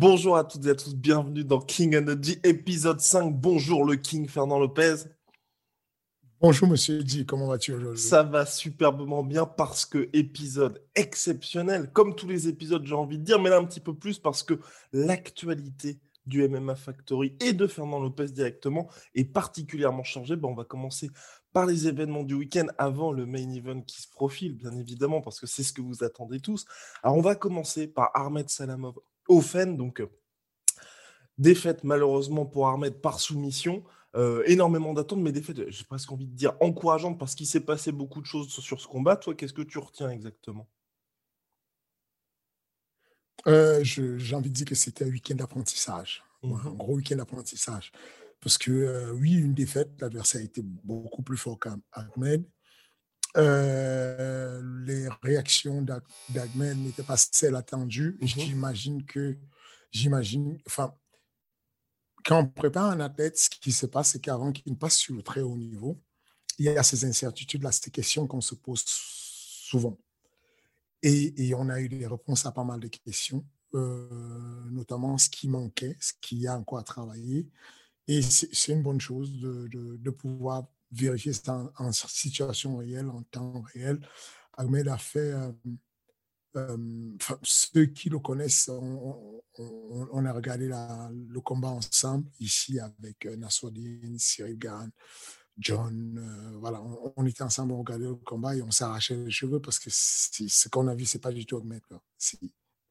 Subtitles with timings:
[0.00, 3.38] Bonjour à toutes et à tous, bienvenue dans King Energy épisode 5.
[3.38, 4.94] Bonjour le King Fernand Lopez.
[6.40, 8.00] Bonjour Monsieur G, comment vas-tu aujourd'hui?
[8.00, 13.24] Ça va superbement bien parce que épisode exceptionnel, comme tous les épisodes j'ai envie de
[13.24, 14.58] dire, mais là un petit peu plus parce que
[14.94, 20.34] l'actualité du MMA Factory et de Fernand Lopez directement est particulièrement chargée.
[20.34, 21.10] Ben, on va commencer
[21.52, 25.38] par les événements du week-end avant le main event qui se profile, bien évidemment, parce
[25.38, 26.64] que c'est ce que vous attendez tous.
[27.02, 28.94] Alors on va commencer par Ahmed Salamov
[29.30, 30.10] Ofen, donc euh,
[31.38, 33.84] défaite malheureusement pour Ahmed par soumission.
[34.16, 37.92] Euh, énormément d'attentes, mais défaite, j'ai presque envie de dire encourageante parce qu'il s'est passé
[37.92, 39.16] beaucoup de choses sur ce combat.
[39.16, 40.68] Toi, qu'est-ce que tu retiens exactement?
[43.46, 47.92] Euh, J'ai envie de dire que c'était un week-end d'apprentissage, mmh un gros week-end d'apprentissage.
[48.40, 52.44] Parce que oui, une défaite, l'adversaire été beaucoup plus fort qu'Ahmed.
[53.36, 58.18] Euh, les réactions d'Ahmed n'étaient pas celles attendues.
[58.20, 59.36] Mmh J'imagine que,
[59.92, 60.94] j'imagine, enfin,
[62.24, 65.14] quand on prépare un athlète, ce qui se passe, c'est qu'avant qu'il ne passe sur
[65.14, 66.00] le très haut niveau,
[66.58, 69.96] il y a ces incertitudes-là, ces questions qu'on se pose souvent.
[71.02, 75.30] Et, et, on a eu des réponses à pas mal de questions, euh, notamment ce
[75.30, 77.48] qui manquait, ce qu'il y a encore à travailler.
[78.06, 83.22] Et c'est une bonne chose de, de, de pouvoir vérifier ça en, situation réelle, en
[83.24, 84.00] temps réel.
[84.56, 85.52] Ahmed a fait, euh,
[86.56, 94.18] euh, ceux qui le connaissent, on, a regardé le combat ensemble ici avec euh, Nassoudine,
[94.18, 94.90] Cyril Gann,
[95.58, 96.58] John.
[96.60, 96.82] voilà,
[97.16, 100.68] on, était ensemble, on regardait le combat et on s'arrachait les cheveux parce que ce
[100.68, 101.82] qu'on a vu, c'est pas du tout Ahmed.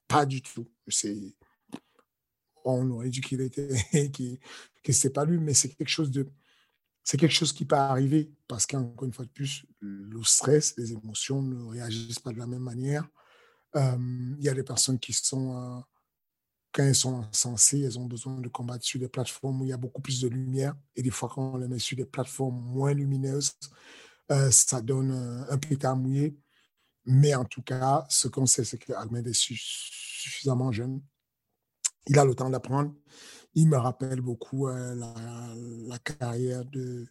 [0.08, 0.68] Pas du tout.
[2.66, 3.70] On aurait dit qu'il était,
[4.84, 6.30] que c'est pas lui, mais c'est quelque chose de,
[7.10, 10.92] c'est quelque chose qui peut arriver parce qu'encore une fois de plus, le stress, les
[10.92, 13.10] émotions ne réagissent pas de la même manière.
[13.74, 15.80] Il y a des personnes qui sont, euh,
[16.72, 19.74] quand elles sont insensées, elles ont besoin de combattre sur des plateformes où il y
[19.74, 20.76] a beaucoup plus de lumière.
[20.96, 23.54] Et des fois, quand on les met sur des plateformes moins lumineuses,
[24.32, 25.10] euh, ça donne
[25.50, 26.38] un, pétard mouillé.
[27.06, 31.02] Mais en tout cas, ce qu'on sait, c'est qu'Ahmed est suffisamment jeune.
[32.06, 32.94] Il a le temps d'apprendre
[33.62, 37.06] il me rappelle beaucoup euh, la, carrière de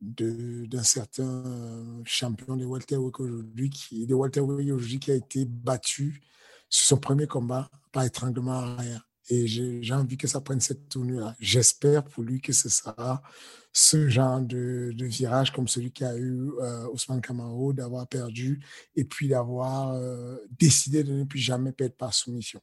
[0.00, 6.22] d'un certain champion de welterweight aujourd'hui qui de welterweight aujourd'hui qui a été battu
[6.68, 11.36] sur son premier combat par étranglement arrière et j'ai envie que ça prenne cette tournure-là.
[11.38, 13.22] J'espère pour lui que ce sera
[13.72, 18.64] ce genre de, virage comme celui qu'a eu euh, Ousmane Kamaro, d'avoir perdu
[18.96, 22.60] et puis d'avoir euh, décidé de ne plus jamais perdre par soumission.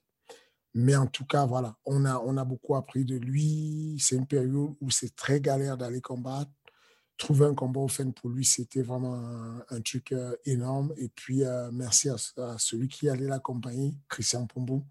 [0.76, 3.96] Mais en tout cas, voilà, on a, on a beaucoup appris de lui.
[3.98, 6.52] C'est une période où c'est très galère d'aller combattre.
[7.18, 9.16] Trouver un combat au fin pour lui, c'était vraiment
[9.70, 10.94] un, truc euh, énorme.
[10.98, 12.18] Et puis, euh, merci à,
[12.58, 14.84] celui qui allait l'accompagner, Christian Pombo,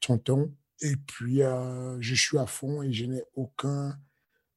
[0.00, 0.54] tonton.
[0.80, 3.98] Et puis, euh, je suis à fond et je n'ai aucun.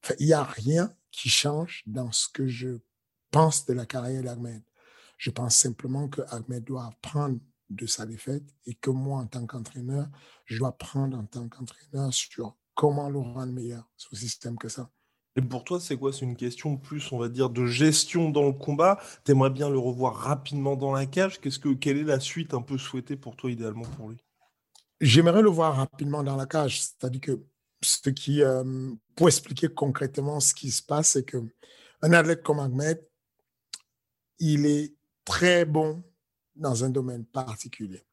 [0.03, 2.77] Enfin, il n'y a rien qui change dans ce que je
[3.31, 4.61] pense de la carrière d'Ahmed.
[5.17, 7.39] Je pense simplement que Ahmed doit apprendre
[7.69, 10.07] de sa défaite et que moi, en tant qu'entraîneur,
[10.45, 14.89] je dois prendre en tant qu'entraîneur sur comment le rendre meilleur, ce système que ça.
[15.35, 16.11] Et pour toi, c'est quoi?
[16.11, 18.99] C'est une question plus, on va dire, de gestion dans le combat?
[19.23, 21.39] Tu aimerais bien le revoir rapidement dans la cage?
[21.39, 24.17] Qu'est-ce que, quelle est la suite un peu souhaitée pour toi, idéalement, pour lui?
[24.99, 26.81] J'aimerais le voir rapidement dans la cage.
[26.81, 27.43] C'est-à-dire que
[27.83, 31.37] ce qui, euh, pour expliquer concrètement ce qui se passe, c'est que
[32.01, 32.99] un athlète comme Ahmed,
[34.39, 36.03] il est très bon
[36.57, 38.03] dans un domaine particulier.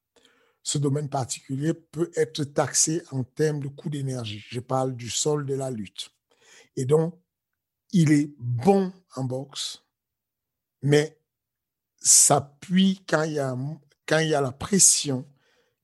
[0.62, 4.44] Ce domaine particulier peut être taxé en termes de coût d'énergie.
[4.48, 6.10] Je parle du sol de la lutte.
[6.76, 7.18] Et donc,
[7.92, 9.84] il est bon en boxe,
[10.82, 11.18] mais
[11.98, 15.26] s'appuie quand il y a, la pression,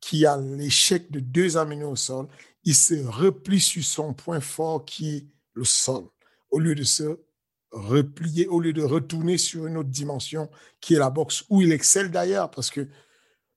[0.00, 2.26] qu'il y a l'échec de deux amenés au sol,
[2.64, 6.04] il se replie sur son point fort qui est le sol,
[6.50, 7.20] au lieu de se
[7.72, 10.50] replier, au lieu de retourner sur une autre dimension
[10.80, 12.88] qui est la boxe, où il excelle d'ailleurs, parce que,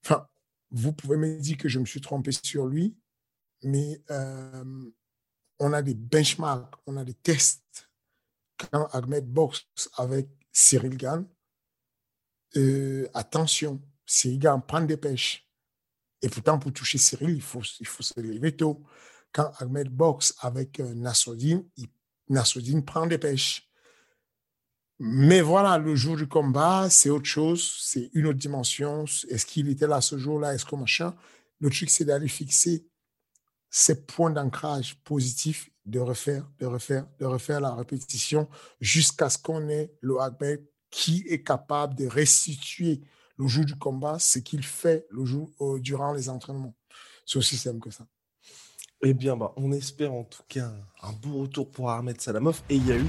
[0.03, 0.27] enfin,
[0.71, 2.95] vous pouvez me dire que je me suis trompé sur lui,
[3.63, 4.91] mais euh,
[5.59, 7.89] on a des benchmarks, on a des tests.
[8.71, 9.65] Quand Ahmed boxe
[9.97, 11.27] avec Cyril Gann,
[12.55, 15.49] euh, attention, Cyril Gann prend des pêches.
[16.21, 18.83] Et pourtant, pour toucher Cyril, il faut, il faut se lever tôt.
[19.31, 21.65] Quand Ahmed boxe avec euh, Nassoudine,
[22.85, 23.69] prend des pêches.
[24.99, 29.05] Mais voilà, le jour du combat, c'est autre chose, c'est une autre dimension.
[29.29, 30.53] Est-ce qu'il était là ce jour-là?
[30.53, 31.15] Est-ce que machin?
[31.59, 32.85] Le truc, c'est d'aller fixer
[33.69, 38.47] ces points d'ancrage positifs, de refaire, de refaire, de refaire la répétition
[38.79, 43.01] jusqu'à ce qu'on ait le Ahmed qui est capable de restituer
[43.37, 46.75] le jour du combat ce qu'il fait le jour, euh, durant les entraînements.
[47.25, 48.05] C'est aussi simple que ça.
[49.03, 52.61] Eh bien, bah, on espère en tout cas un beau retour pour Ahmed Salamov.
[52.69, 53.05] Et il y a eu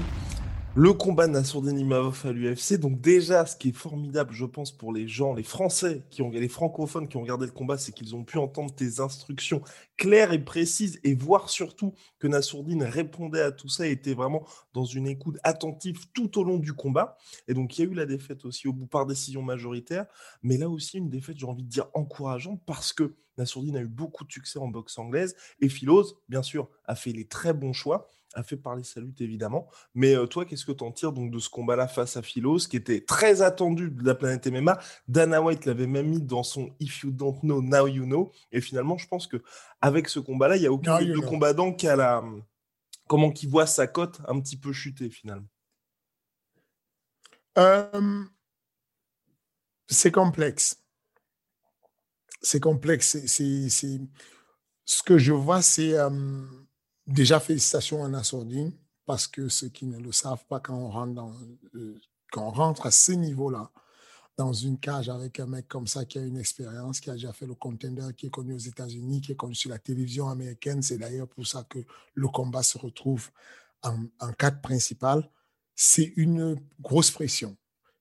[0.77, 2.77] le combat de Nassourdine Imavov à l'UFC.
[2.77, 6.29] Donc déjà, ce qui est formidable, je pense, pour les gens, les Français, qui ont,
[6.29, 9.61] les francophones qui ont regardé le combat, c'est qu'ils ont pu entendre tes instructions
[9.95, 14.45] claires et précises et voir surtout que Nassourdine répondait à tout ça et était vraiment
[14.73, 17.17] dans une écoute attentive tout au long du combat.
[17.47, 20.07] Et donc, il y a eu la défaite aussi au bout par décision majoritaire,
[20.43, 23.87] mais là aussi une défaite, j'ai envie de dire, encourageante parce que Nassourdine a eu
[23.87, 27.73] beaucoup de succès en boxe anglaise et Philos, bien sûr, a fait les très bons
[27.73, 29.67] choix a fait parler sa lutte évidemment.
[29.93, 32.67] Mais euh, toi, qu'est-ce que tu en tires donc de ce combat-là face à Philos,
[32.69, 34.77] qui était très attendu de la planète MMA
[35.07, 38.31] Dana White l'avait même mis dans son If You Don't Know, Now You Know.
[38.51, 39.41] Et finalement, je pense que
[39.81, 42.23] avec ce combat-là, il n'y a aucun de combattant qui a la
[43.07, 45.47] comment qui voit sa cote un petit peu chuter finalement.
[47.57, 48.23] Euh,
[49.87, 50.83] c'est complexe.
[52.41, 53.17] C'est complexe.
[53.27, 53.69] C'est
[54.87, 56.45] ce que je vois, c'est euh,
[57.07, 58.73] Déjà, félicitations à Nassourdine,
[59.05, 61.33] parce que ceux qui ne le savent pas, quand on rentre, dans,
[61.75, 61.99] euh,
[62.31, 63.71] quand on rentre à ce niveau-là,
[64.37, 67.31] dans une cage avec un mec comme ça qui a une expérience, qui a déjà
[67.31, 70.81] fait le contender, qui est connu aux États-Unis, qui est connu sur la télévision américaine,
[70.81, 71.79] c'est d'ailleurs pour ça que
[72.15, 73.29] le combat se retrouve
[73.83, 75.29] en, cadre principal.
[75.75, 77.55] C'est une grosse pression.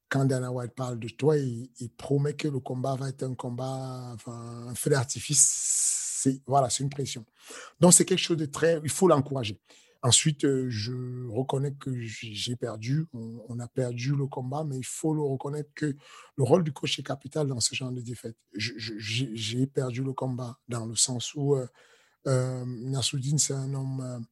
[0.08, 3.34] Quand Dana White parle de toi, il, il, promet que le combat va être un
[3.34, 6.03] combat, enfin, un feu d'artifice
[6.46, 7.24] voilà, c'est une pression.
[7.80, 9.60] Donc c'est quelque chose de très, il faut l'encourager.
[10.04, 10.92] Ensuite, euh, je
[11.30, 15.96] reconnais que j'ai perdu, on, a perdu le combat, mais il faut le reconnaître que
[16.36, 18.36] le rôle du coach est capital dans ce genre de défaite.
[18.54, 21.66] J'ai perdu le combat dans le sens où euh,
[22.26, 22.66] euh
[23.38, 24.26] c'est un homme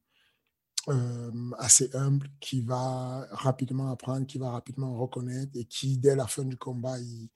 [0.89, 6.27] euh, assez humble qui va rapidement apprendre, qui va rapidement reconnaître et qui, dès la
[6.27, 7.31] fin du combat, il,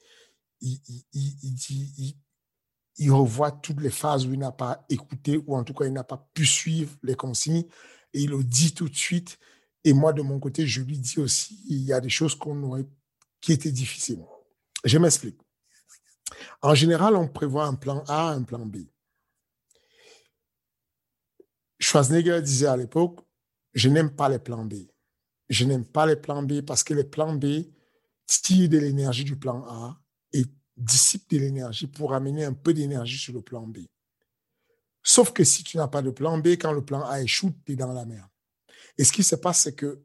[0.61, 0.79] il,
[1.13, 2.15] il
[2.97, 5.93] il revoit toutes les phases où il n'a pas écouté ou en tout cas il
[5.93, 7.65] n'a pas pu suivre les consignes
[8.13, 9.37] et il le dit tout de suite.
[9.83, 12.61] Et moi, de mon côté, je lui dis aussi, il y a des choses qu'on
[12.63, 12.85] aurait,
[13.39, 14.23] qui étaient difficiles.
[14.83, 15.39] Je m'explique.
[16.61, 18.77] En général, on prévoit un plan A, un plan B.
[21.79, 23.21] Schwarzenegger disait à l'époque,
[23.73, 24.73] je n'aime pas les plans B.
[25.49, 27.45] Je n'aime pas les plans B parce que les plans B
[28.25, 30.01] tirent de l'énergie du plan A
[30.33, 30.43] et
[30.77, 33.79] dissipe de l'énergie pour amener un peu d'énergie sur le plan B.
[35.03, 37.73] Sauf que si tu n'as pas de plan B, quand le plan A échoue, tu
[37.73, 38.29] es dans la merde.
[38.97, 40.03] Et ce qui se passe, c'est que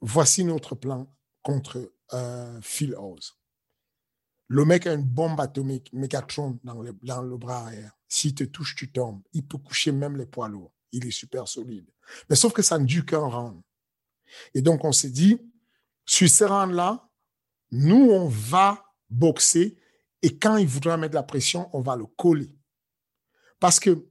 [0.00, 1.12] voici notre plan
[1.42, 3.36] contre euh, Phil Oz.
[4.48, 7.92] Le mec a une bombe atomique, Megatron, dans le, dans le bras arrière.
[8.08, 9.22] S'il te touche, tu tombes.
[9.32, 10.72] Il peut coucher même les poids lourds.
[10.92, 11.90] Il est super solide.
[12.30, 13.60] Mais sauf que ça ne dure qu'un round.
[14.54, 15.38] Et donc, on s'est dit,
[16.06, 17.08] sur ce round-là,
[17.70, 19.76] nous, on va boxer
[20.22, 22.50] et quand il voudra mettre la pression, on va le coller.
[23.60, 24.08] Parce que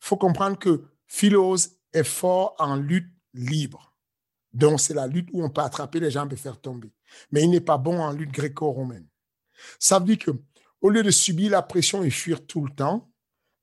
[0.00, 1.56] faut comprendre que Philos
[1.92, 3.96] est fort en lutte libre.
[4.52, 6.92] Donc, c'est la lutte où on peut attraper les jambes et faire tomber.
[7.30, 9.06] Mais il n'est pas bon en lutte gréco-romaine.
[9.78, 10.30] Ça veut dire que,
[10.80, 13.10] au lieu de subir la pression et fuir tout le temps,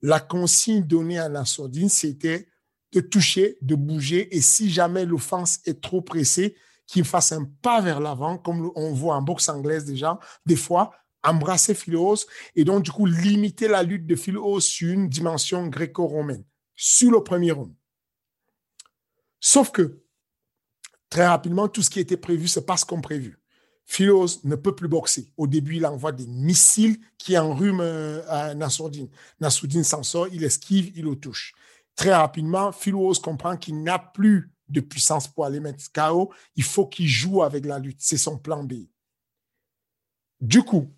[0.01, 2.47] la consigne donnée à la c'était
[2.93, 6.55] de toucher, de bouger, et si jamais l'offense est trop pressée,
[6.89, 10.91] qu'il fasse un pas vers l'avant, comme on voit en boxe anglaise déjà, des fois,
[11.24, 16.43] embrasser Philos et donc, du coup, limiter la lutte de Philos sur une dimension gréco-romaine,
[16.75, 17.74] sur le premier round.
[19.39, 20.01] Sauf que,
[21.10, 23.39] très rapidement, tout ce qui était prévu se passe comme prévu.
[23.86, 25.31] Philos ne peut plus boxer.
[25.38, 29.10] Au début, il envoie des missiles qui enrhument euh, Nassourdine.
[29.39, 31.53] Nassourdine s'en sort, il esquive, il le touche.
[31.96, 36.88] Très rapidement, Philos comprend qu'il n'a plus de puissance pour aller mettre KO, il faut
[36.88, 37.99] qu'il joue avec la lutte.
[37.99, 38.73] C'est son plan B.
[40.39, 40.93] Du coup,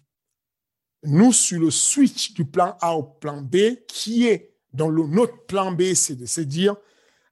[1.04, 5.72] nous, sur le switch du plan A au plan B, qui est dans notre plan
[5.72, 6.76] B, c'est de se dire,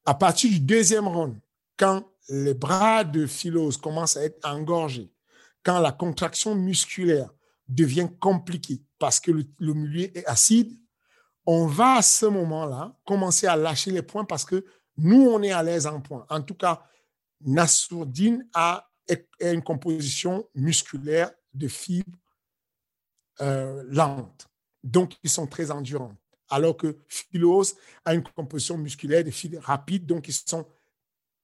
[0.05, 1.39] à partir du deuxième round,
[1.77, 5.11] quand les bras de Philos commencent à être engorgés,
[5.63, 7.29] quand la contraction musculaire
[7.67, 10.77] devient compliquée parce que le, milieu est acide,
[11.45, 14.65] on va à ce moment-là commencer à lâcher les points parce que
[14.99, 16.25] nous, on est à l'aise en points.
[16.29, 16.83] En tout cas,
[17.41, 18.85] Nassourdine a,
[19.39, 22.17] une composition musculaire de fibres
[23.41, 24.47] euh, lentes.
[24.83, 26.15] Donc, ils sont très endurants.
[26.49, 27.75] Alors que Philos
[28.05, 30.67] a une composition musculaire de fibres rapides, donc ils sont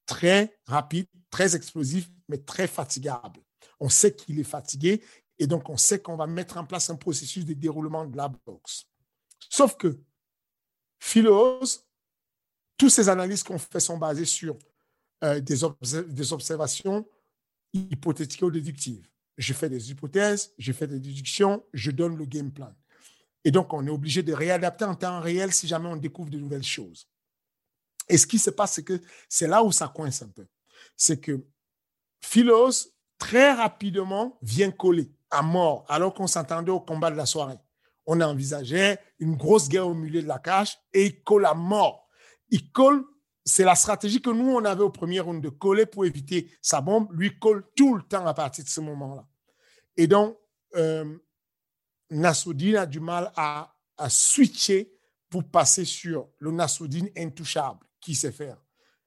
[0.05, 3.41] très rapides, très explosifs, mais très fatigables.
[3.79, 5.03] On sait qu'il est fatigué
[5.38, 8.29] et donc on sait qu'on va mettre en place un processus de déroulement de la
[8.29, 8.85] boxe.
[9.50, 10.00] Sauf que
[11.00, 11.85] Philos,
[12.77, 14.58] toutes ces analyses qu'on fait sont basées sur
[15.24, 15.58] euh, des,
[16.08, 17.08] des observations
[17.74, 19.08] hypothético-déductives.
[19.38, 22.74] Je fais des hypothèses, je fais des déductions, je donne le game plan.
[23.44, 26.39] Et donc, on est obligé de réadapter en temps réel si jamais on découvre de
[26.39, 27.08] nouvelles choses.
[28.10, 30.48] Et ce qui se passe, c'est que c'est là où ça coince un peu.
[30.96, 31.46] C'est que
[32.22, 37.58] Philos, très rapidement, vient coller à mort, alors qu'on s'attendait au combat de la soirée.
[38.05, 42.04] On envisageait une grosse guerre au milieu de la cage et il colle à mort.
[42.55, 43.03] Il colle,
[43.43, 46.79] c'est la stratégie que nous, on avait au premier round de coller pour éviter sa
[46.79, 47.12] bombe.
[47.12, 49.27] Lui colle tout le temps à partir de ce moment-là.
[49.97, 50.38] Et donc,
[50.77, 51.17] euh,
[52.12, 53.75] a du mal à,
[54.07, 54.89] switcher
[55.29, 58.57] pour passer sur le Nassoudine intouchable qui sait faire.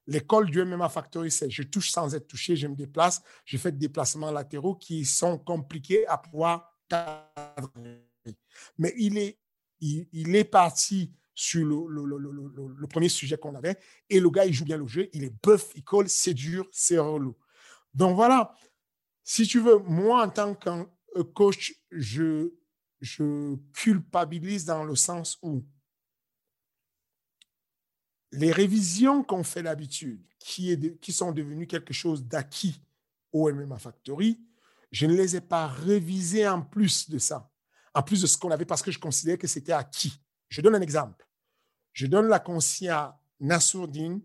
[0.05, 3.71] L'école du MMA Factory, c'est je touche sans être touché, je me déplace, je fais
[3.71, 8.05] des déplacements latéraux qui sont compliqués à pouvoir cadrer.
[8.77, 9.39] Mais il est,
[9.81, 13.77] il, est parti sur le, premier sujet qu'on avait
[14.09, 16.67] et le gars, il joue bien le jeu, il est buff, il colle, c'est dur,
[16.69, 17.33] c'est relou.
[17.93, 18.53] Donc voilà,
[19.23, 22.51] si tu veux, moi en tant que coach, je,
[22.99, 25.65] je culpabilise dans le sens où
[28.33, 32.81] les révisions qu'on fait d'habitude, qui, qui sont devenues quelque chose d'acquis
[33.31, 34.41] au MMA Factory,
[34.91, 37.49] je ne les ai pas révisées en plus de ça,
[37.93, 40.21] en plus de ce qu'on avait parce que je considérais que c'était acquis.
[40.49, 41.28] Je donne un exemple.
[41.99, 44.21] Je donne la consigne à Nassourdine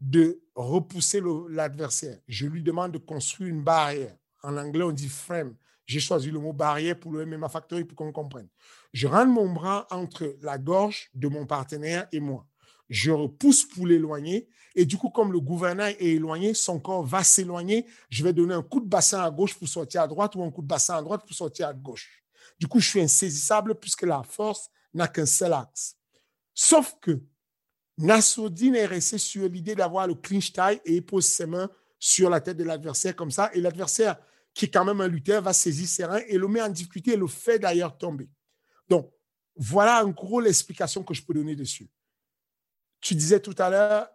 [0.00, 2.16] de repousser l'adversaire.
[2.28, 4.16] Je lui demande de construire une barrière.
[4.44, 5.56] En anglais, on dit frame.
[5.84, 8.46] J'ai choisi le mot barrière pour le MMA Factory pour qu'on comprenne.
[8.92, 12.46] Je rentre mon bras entre la gorge de mon partenaire et moi.
[12.88, 14.48] Je repousse pour l'éloigner.
[14.76, 17.84] Et du coup, comme le gouverneur est éloigné, son corps va s'éloigner.
[18.10, 20.52] Je vais donner un coup de bassin à gauche pour sortir à droite ou un
[20.52, 22.22] coup de bassin à droite pour sortir à gauche.
[22.60, 25.96] Du coup, je suis insaisissable puisque la force n'a qu'un seul axe.
[26.54, 27.20] Sauf que
[27.98, 32.30] Nassoudine est resté sur l'idée d'avoir le clinch tie et il pose ses mains sur
[32.30, 33.50] la tête de l'adversaire comme ça.
[33.54, 34.16] Et l'adversaire
[34.54, 37.12] qui est quand même un lutteur, va saisir ses reins et le met en difficulté
[37.12, 38.28] et le fait d'ailleurs tomber.
[38.88, 39.10] Donc,
[39.56, 41.90] voilà en gros l'explication que je peux donner dessus.
[43.00, 44.08] Tu disais tout à l'heure,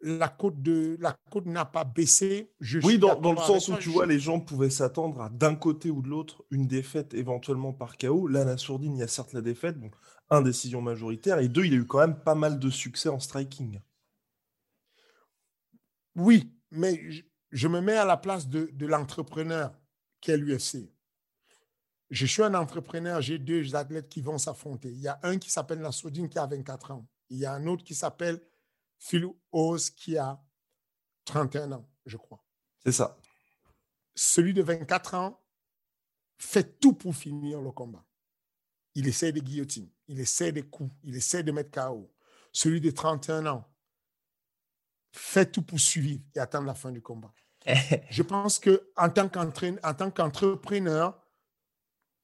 [0.00, 2.52] la côte, de, la côte n'a pas baissé.
[2.60, 5.56] Je oui, dans, dans le sens où tu vois, les gens pouvaient s'attendre à d'un
[5.56, 8.28] côté ou de l'autre une défaite éventuellement par KO.
[8.28, 9.76] Là, la sourdine, il y a certes la défaite,
[10.30, 13.20] un, décision majoritaire, et deux, il a eu quand même pas mal de succès en
[13.20, 13.80] striking.
[16.16, 17.00] Oui, mais
[17.50, 19.72] je me mets à la place de, l'entrepreneur
[20.20, 20.92] qu'est l'UFC.
[22.10, 24.90] Je suis un entrepreneur, j'ai deux athlètes qui vont s'affronter.
[24.90, 27.06] Il y a un qui s'appelle Nassoudine qui a 24 ans.
[27.28, 28.40] Il y a un autre qui s'appelle
[28.98, 30.42] Phil Oz qui a
[31.26, 32.42] 31 ans, je crois.
[32.84, 33.18] C'est ça.
[34.14, 35.44] Celui de 24 ans
[36.38, 38.04] fait tout pour finir le combat.
[38.94, 42.10] Il essaie de guillotines, il essaie des coups, il essaie de mettre KO.
[42.52, 43.64] Celui de 31 ans
[45.12, 47.32] fait tout pour suivre et attendre la fin du combat.
[48.10, 49.28] je pense que en tant
[50.10, 51.22] qu'entrepreneur,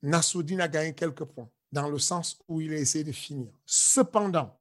[0.02, 3.52] Nassoudine a gagné quelques points dans le sens où il a essayé de finir.
[3.66, 4.58] Cependant,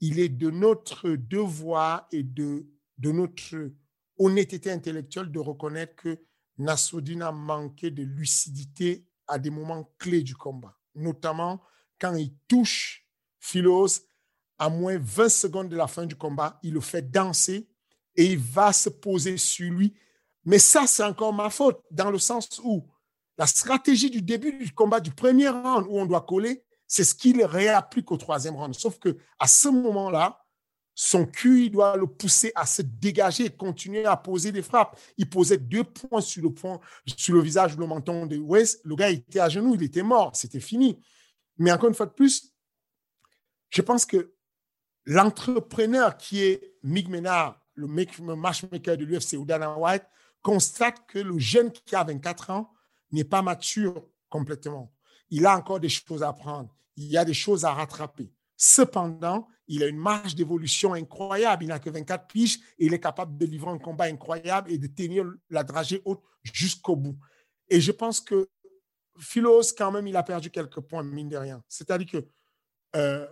[0.00, 2.66] il est de notre devoir et de,
[2.98, 3.70] de notre
[4.18, 6.18] honnêteté intellectuelle de reconnaître que
[6.58, 11.62] Nassoudine a manqué de lucidité à des moments clés du combat, notamment
[12.00, 13.06] quand il touche
[13.38, 13.88] Philos
[14.58, 17.68] à moins 20 secondes de la fin du combat, il le fait danser
[18.16, 19.94] et il va se poser sur lui.
[20.44, 22.84] Mais ça, c'est encore ma faute, dans le sens où
[23.36, 27.14] la stratégie du début du combat, du premier round où on doit coller, c'est ce
[27.14, 28.74] qu'il réapplique au troisième round.
[28.74, 30.44] Sauf que à ce moment-là,
[31.00, 34.98] son il doit le pousser à se dégager continuer à poser des frappes.
[35.16, 36.80] Il posait deux points sur le, point,
[37.16, 38.80] sur le visage, le menton de West.
[38.84, 40.98] Le gars était à genoux, il était mort, c'était fini.
[41.58, 42.54] Mais encore une fois de plus,
[43.70, 44.34] je pense que
[45.04, 50.04] l'entrepreneur qui est Mick Menard, le matchmaker de l'UFC ou Dana White,
[50.42, 52.72] constate que le jeune qui a 24 ans
[53.12, 54.92] n'est pas mature complètement.
[55.30, 56.74] Il a encore des choses à apprendre.
[56.96, 58.32] Il y a des choses à rattraper.
[58.56, 61.64] Cependant, il a une marge d'évolution incroyable.
[61.64, 64.78] Il n'a que 24 piges et il est capable de livrer un combat incroyable et
[64.78, 67.18] de tenir la dragée haute jusqu'au bout.
[67.68, 68.48] Et je pense que
[69.18, 71.62] Philos, quand même, il a perdu quelques points, mine de rien.
[71.68, 72.28] C'est-à-dire que,
[72.96, 73.26] euh,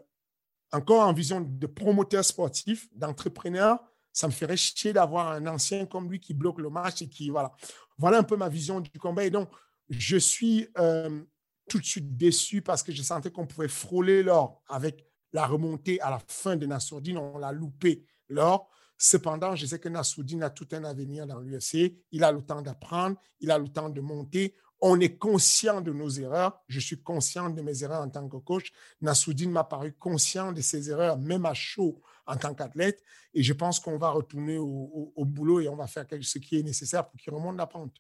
[0.73, 3.79] encore en vision de promoteur sportif, d'entrepreneur,
[4.13, 7.31] ça me ferait chier d'avoir un ancien comme lui qui bloque le match et qui,
[7.31, 7.53] voilà.
[7.99, 9.25] Voilà un peu ma vision du combat.
[9.25, 9.49] Et donc,
[9.89, 11.23] je suis euh,
[11.69, 16.01] tout de suite déçu parce que je sentais qu'on pouvait frôler l'or avec la remontée
[16.01, 18.71] à la fin de Nassourdine, on l'a loupé lors.
[18.99, 21.95] Cependant, je sais que Nassourdine a tout un avenir dans l'UFC.
[22.13, 24.55] Il a le temps d'apprendre, il a le temps de monter.
[24.81, 26.61] On est conscient de nos erreurs.
[26.69, 28.73] Je suis conscient de mes erreurs en tant que coach.
[29.01, 33.03] Nassoudine m'a paru conscient de ses erreurs, même à chaud en tant qu'athlète.
[33.35, 36.63] Et je pense qu'on va retourner au, boulot et on va faire ce qui est
[36.63, 37.95] nécessaire pour qu'il remonte la pente.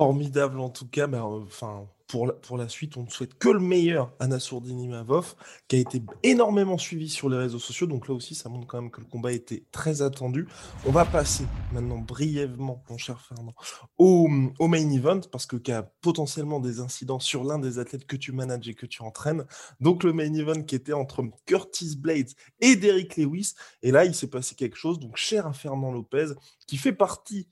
[0.00, 1.06] Formidable en tout cas.
[1.06, 4.88] Ben, enfin, pour la, pour la suite, on ne souhaite que le meilleur à Nassourdini
[4.88, 5.34] Mavov,
[5.68, 7.86] qui a été énormément suivi sur les réseaux sociaux.
[7.86, 10.48] Donc là aussi, ça montre quand même que le combat était très attendu.
[10.86, 13.54] On va passer maintenant brièvement, mon cher Fernand,
[13.98, 14.26] au,
[14.58, 18.16] au main event, parce que y a potentiellement des incidents sur l'un des athlètes que
[18.16, 19.44] tu manages et que tu entraînes.
[19.80, 22.30] Donc le main event qui était entre Curtis Blades
[22.62, 23.52] et Derrick Lewis.
[23.82, 24.98] Et là, il s'est passé quelque chose.
[24.98, 26.28] Donc cher à Fernand Lopez,
[26.66, 27.48] qui fait partie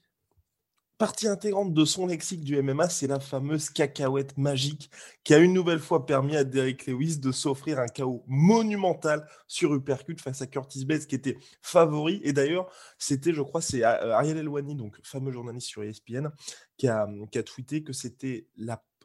[0.99, 4.91] Partie intégrante de son lexique du MMA, c'est la fameuse cacahuète magique
[5.23, 9.73] qui a une nouvelle fois permis à Derek Lewis de s'offrir un chaos monumental sur
[9.73, 12.19] Uppercut face à Curtis Bates qui était favori.
[12.25, 16.31] Et d'ailleurs, c'était, je crois, c'est Ariel Elwani, donc fameux journaliste sur ESPN,
[16.75, 17.07] qui a,
[17.45, 18.49] tweeté que c'était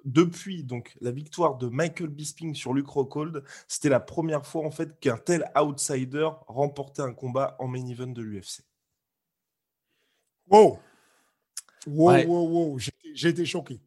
[0.04, 4.72] depuis donc la victoire de Michael Bisping sur Luke Rockhold, c'était la première fois en
[4.72, 8.64] fait qu'un tel outsider remportait un combat en main event de l'UFC.
[10.50, 10.80] Wow,
[11.86, 12.78] Wow, wow, wow.
[13.14, 13.80] J'ai été choqué.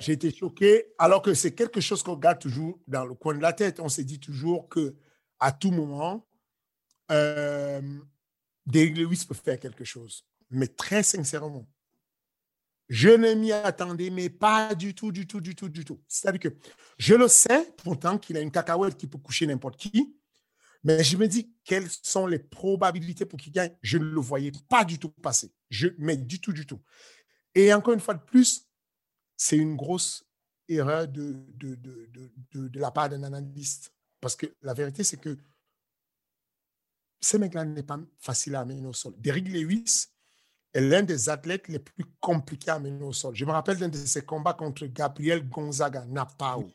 [0.00, 3.42] J'ai été choqué, alors que c'est quelque chose qu'on garde toujours dans le coin de
[3.42, 3.80] la tête.
[3.80, 4.94] On s'est dit toujours que
[5.38, 6.26] à tout moment,
[7.10, 7.80] euh,
[8.72, 10.24] Lewis peut faire quelque chose.
[10.50, 11.66] Mais très sincèrement,
[12.88, 16.00] je ne m'y attendais, mais pas du tout, du tout, du tout, du tout.
[16.08, 16.56] C'est-à-dire que
[16.98, 20.16] je le sais, pourtant, qu'il a une cacahuète qui peut coucher n'importe qui,
[20.82, 23.76] mais je me dis, quelles sont les probabilités pour qu'il gagne?
[23.82, 25.52] Je ne le voyais pas du tout passer.
[25.68, 26.80] Je, mais du tout, du tout.
[27.54, 28.66] Et encore une fois de plus,
[29.36, 30.24] c'est une grosse
[30.68, 33.92] erreur de, de, de, de la part d'un analyste.
[34.20, 35.36] Parce que la vérité, c'est que
[37.20, 39.14] ce mec-là n'est pas facile à amener au sol.
[39.18, 40.06] Derrick Lewis
[40.72, 43.34] est l'un des athlètes les plus compliqués à amener au sol.
[43.34, 46.70] Je me rappelle d'un de ses combats contre Gabriel Gonzaga, Napao.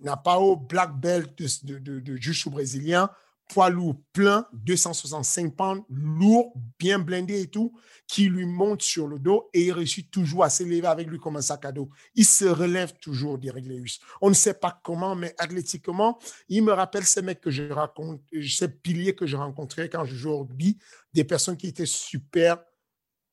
[0.00, 3.10] Napao, black belt de, de, de, brésilien,
[3.48, 7.74] poids lourd plein, 265 pounds, lourd, bien blindé et tout,
[8.06, 11.36] qui lui monte sur le dos et il réussit toujours à s'élever avec lui comme
[11.36, 11.88] un sac à dos.
[12.14, 13.98] Il se relève toujours, Derek Lewis.
[14.20, 18.22] On ne sait pas comment, mais athlétiquement, il me rappelle ces mecs que je raconte,
[18.48, 20.78] ces piliers que je rencontrais quand je jouais au rugby,
[21.12, 22.58] des personnes qui étaient super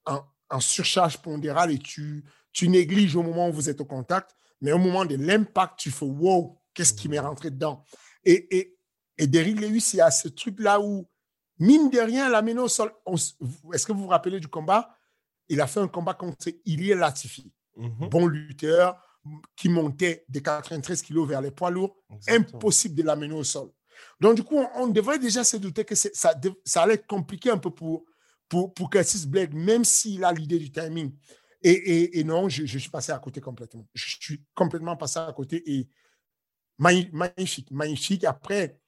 [0.06, 0.24] en,
[0.60, 2.24] surcharge pondérale et tu,
[2.54, 5.92] tu négliges au moment où vous êtes au contact, mais au moment de l'impact, tu
[5.92, 7.84] fais wow, qu'est-ce qui m'est rentré dedans?
[8.24, 8.75] Et, et
[9.18, 11.08] et Derrick Lewis, il y a ce truc-là où,
[11.60, 12.92] mine de rien, la au sol.
[13.74, 14.98] Est-ce que vous vous rappelez du combat?
[15.48, 18.10] Il a fait un combat contre Ilie Latifi, mhm.
[18.10, 19.00] bon lutteur
[19.56, 21.98] qui montait de 93 kilos vers les poids lourds.
[22.28, 23.72] Impossible de l'amener au sol.
[24.20, 26.10] Donc, du coup, on, devrait déjà se douter que ça,
[26.64, 28.06] ça allait être compliqué un peu pour,
[28.48, 31.14] pour, pour Curtis Blade, même s'il a l'idée du timing.
[31.64, 33.88] Et, et, non, je, je, suis passé à côté complètement.
[33.94, 35.90] Je suis complètement passé à côté et
[36.78, 38.24] magnifique, magnifique.
[38.24, 38.80] Après,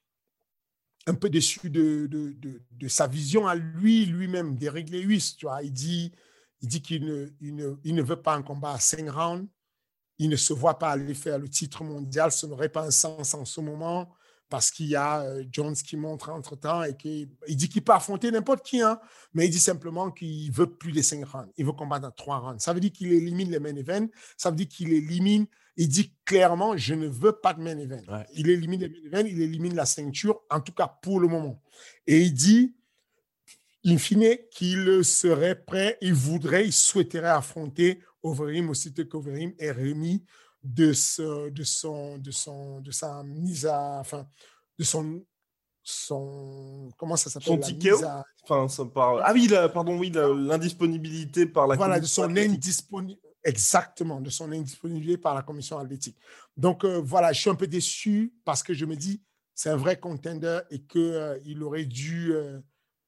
[1.08, 2.36] un peu déçu de, de,
[2.70, 5.34] de, sa vision à lui, lui-même, d'Eric Lewis.
[5.38, 6.12] Tu vois, il dit,
[6.62, 9.48] dit qu'il ne, il ne, il ne, veut pas un combat à 5 rounds.
[10.18, 12.30] Il ne se voit pas aller faire le titre mondial.
[12.30, 14.12] Ce n'aurait pas un sens en ce moment
[14.50, 17.92] parce qu'il y a euh, Jones qui montre entre-temps et qu'il il dit qu'il peut
[17.92, 18.98] affronter n'importe qui, hein,
[19.34, 21.52] mais il dit simplement qu'il veut plus de 5 rounds.
[21.56, 22.62] Il veut combattre à 3 rounds.
[22.62, 24.08] Ça veut dire qu'il élimine les main events.
[24.36, 25.46] Ça veut dire qu'il élimine
[25.78, 28.02] il dit clairement, je ne veux pas de main event.
[28.34, 31.62] Il élimine les main events, il élimine la ceinture, en tout cas pour le moment.
[32.04, 32.74] Et il dit,
[33.86, 40.24] in fine, qu'il serait prêt, il voudrait, il souhaiterait affronter Overeem aussitôt qu'Overeem est remis
[40.64, 44.00] de, ce, de, son, de, son, de sa mise à.
[44.00, 44.26] Enfin,
[44.76, 45.24] de son.
[45.84, 47.54] son comment ça s'appelle?
[47.54, 47.92] Son ticket
[48.42, 54.30] enfin, ça Ah oui, pardon, oui, l'indisponibilité par la Voilà, de son indisponibilité Exactement, de
[54.30, 56.16] son indisponibilité par la commission athlétique.
[56.56, 59.22] Donc euh, voilà, je suis un peu déçu parce que je me dis,
[59.54, 62.60] c'est un vrai contender et qu'il euh, aurait dû euh,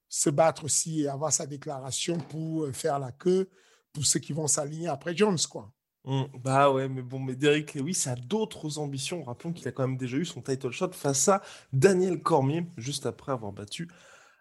[0.08, 3.50] se battre aussi et avoir sa déclaration pour faire la queue
[3.92, 5.38] pour ceux qui vont s'aligner après Jones.
[5.50, 5.72] Quoi.
[6.04, 9.22] Mmh, bah ouais, mais bon, mais Derek Lewis a d'autres ambitions.
[9.24, 13.04] Rappelons qu'il a quand même déjà eu son title shot face à Daniel Cormier, juste
[13.04, 13.88] après avoir battu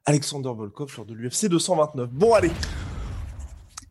[0.06, 2.10] Alexander Volkov lors de l'UFC 229.
[2.12, 2.52] Bon, allez,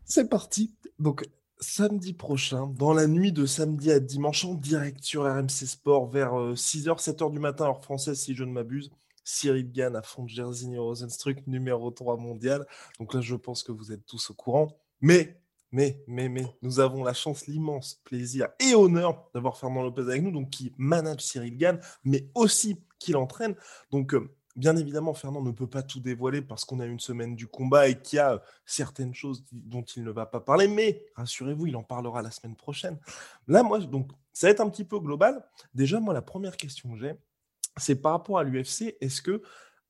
[0.05, 0.75] c'est parti.
[0.97, 1.25] Donc,
[1.59, 6.33] samedi prochain, dans la nuit de samedi à dimanche, en direct sur RMC Sport, vers
[6.33, 8.91] 6h, euh, 7h du matin, heure française, si je ne m'abuse.
[9.23, 12.65] Cyril Gann affronte Jerzy Rosenstruck, numéro 3 mondial.
[12.99, 14.79] Donc là, je pense que vous êtes tous au courant.
[15.01, 15.39] Mais,
[15.71, 20.23] mais, mais, mais, nous avons la chance, l'immense plaisir et honneur d'avoir Fernand Lopez avec
[20.23, 23.55] nous, donc qui manage Cyril Gann, mais aussi qui l'entraîne.
[23.91, 27.33] Donc, euh, Bien évidemment, Fernand ne peut pas tout dévoiler parce qu'on a une semaine
[27.33, 31.05] du combat et qu'il y a certaines choses dont il ne va pas parler, mais
[31.15, 32.99] rassurez-vous, il en parlera la semaine prochaine.
[33.47, 35.47] Là, moi, donc, ça va être un petit peu global.
[35.73, 37.13] Déjà, moi, la première question que j'ai,
[37.77, 39.41] c'est par rapport à l'UFC, est-ce que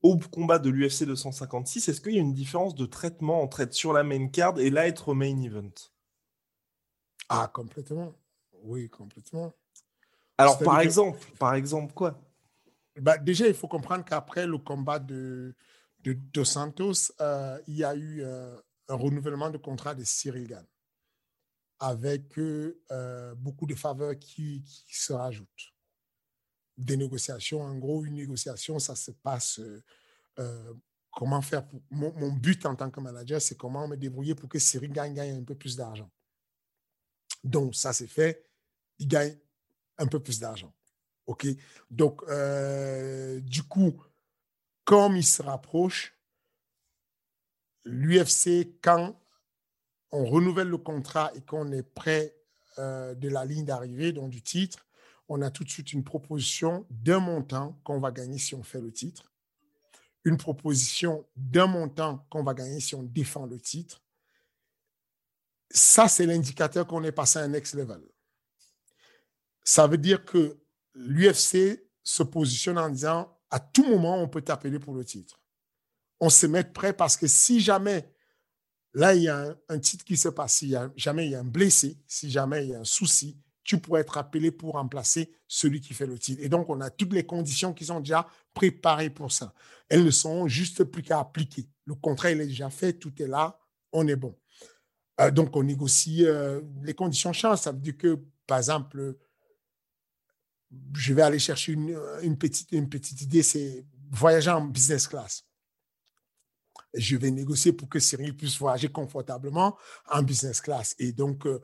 [0.04, 3.74] au combat de l'UFC 256, est-ce qu'il y a une différence de traitement entre être
[3.74, 5.74] sur la main card et là être au main event?
[7.28, 8.14] Ah, complètement.
[8.62, 9.52] Oui, complètement.
[10.38, 12.22] Alors, par exemple, par exemple, quoi?
[12.98, 15.56] Bah, déjà, il faut comprendre qu'après le combat de,
[16.04, 20.48] de Dos Santos, euh, il y a eu euh, un renouvellement de contrat de Cyril
[20.48, 20.66] Gann
[21.82, 25.74] avec euh, beaucoup de faveurs qui, qui, se rajoutent.
[26.78, 29.62] Des négociations, en gros, une négociation, ça se passe.
[31.12, 31.82] comment faire pour...
[31.92, 35.38] mon, but en tant que manager, c'est comment me débrouiller pour que Cyril gagne, gagne
[35.38, 36.10] un peu plus d'argent.
[37.44, 38.46] Donc, ça c'est fait.
[38.98, 39.38] Il gagne
[39.98, 40.74] un peu plus d'argent.
[41.30, 41.46] OK?
[41.92, 44.02] Donc, euh, du coup,
[44.84, 46.18] comme il se rapproche,
[47.86, 49.16] l'UFC, quand
[50.12, 52.36] on renouvelle le contrat et qu'on est près
[52.80, 54.88] euh, de la ligne d'arrivée, donc du titre,
[55.28, 58.82] on a tout de suite une proposition d'un montant qu'on va gagner si on fait
[58.82, 59.32] le titre,
[60.24, 64.02] une proposition d'un montant qu'on va gagner si on défend le titre.
[65.70, 68.02] Ça, c'est l'indicateur qu'on est passé à un next level.
[69.64, 70.58] Ça veut dire que
[71.00, 75.40] l'UFC se positionne en disant à tout moment, on peut t'appeler pour le titre.
[76.20, 78.14] On se met prêt parce que si jamais,
[78.94, 81.46] là, il y a un, titre qui se passe, si jamais il y a un
[81.46, 85.80] blessé, si jamais il y a un souci, tu pourrais être appelé pour remplacer celui
[85.80, 86.42] qui fait le titre.
[86.44, 89.54] Et donc, on a toutes les conditions qui sont déjà préparées pour ça.
[89.88, 91.70] Elles ne sont juste plus qu'à appliquer.
[91.86, 93.60] Le contrat, il est déjà fait, tout est là,
[93.92, 94.36] on est bon.
[95.22, 97.60] Euh, donc, on négocie, euh, les conditions changent.
[97.60, 99.16] Ça veut dire que, par exemple,
[100.94, 102.72] je vais aller chercher une, petite,
[103.22, 105.46] idée, c'est voyager en business class.
[106.94, 109.78] Je vais négocier pour que Cyril puisse voyager confortablement
[110.10, 110.96] en business class.
[110.98, 111.60] Et donc, euh,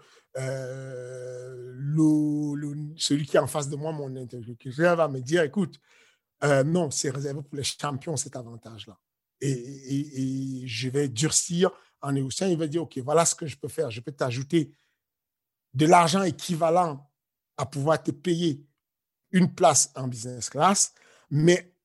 [2.97, 5.79] celui qui est en face de moi, mon interlocuteur, va me dire, écoute,
[6.43, 8.99] euh, non, c'est réservé pour les champions, cet avantage-là.
[9.41, 12.47] Et, et, je vais durcir en négociant.
[12.47, 13.89] Il va dire, OK, voilà ce que je peux faire.
[13.89, 14.71] Je peux t'ajouter
[15.73, 17.09] de l'argent équivalent
[17.57, 18.65] à pouvoir te payer
[19.35, 20.93] une place en business class,
[21.29, 21.75] mais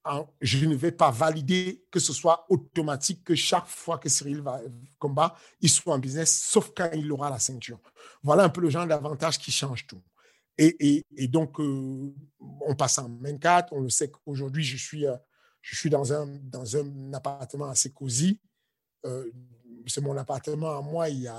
[0.40, 4.60] je ne vais pas valider que ce soit automatique que chaque fois que Cyril va
[4.98, 7.80] combat, il soit en business, sauf quand il aura la ceinture.
[8.22, 10.00] Voilà un peu le genre d'avantage qui change tout.
[10.58, 13.72] Et, et, donc, euh, on passe en main 4.
[13.72, 15.16] On le sait qu'aujourd'hui, je suis, euh,
[15.62, 18.38] je suis dans, un, dans un appartement assez cosy.
[19.06, 19.30] Euh,
[19.86, 21.08] c'est mon appartement à moi.
[21.08, 21.30] Il y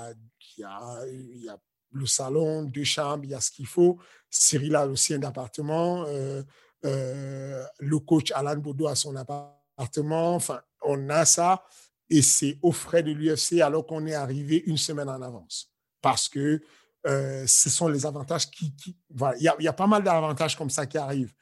[0.58, 0.66] il y
[1.12, 1.58] il y a
[1.92, 3.98] le salon, deux chambres, il y a ce qu'il faut.
[4.30, 6.04] Cyril a aussi un appartement.
[6.06, 6.42] Euh,
[6.84, 10.34] euh, le coach Alan Bodo a son appartement.
[10.34, 11.64] Enfin, on a ça.
[12.10, 15.70] Et c'est aux frais de l'UFC alors qu'on est arrivé une semaine en avance.
[16.00, 16.60] Parce que
[17.06, 18.74] euh, ce sont les avantages qui.
[19.10, 21.32] voilà, il y, a pas mal d'avantages comme ça qui arrivent.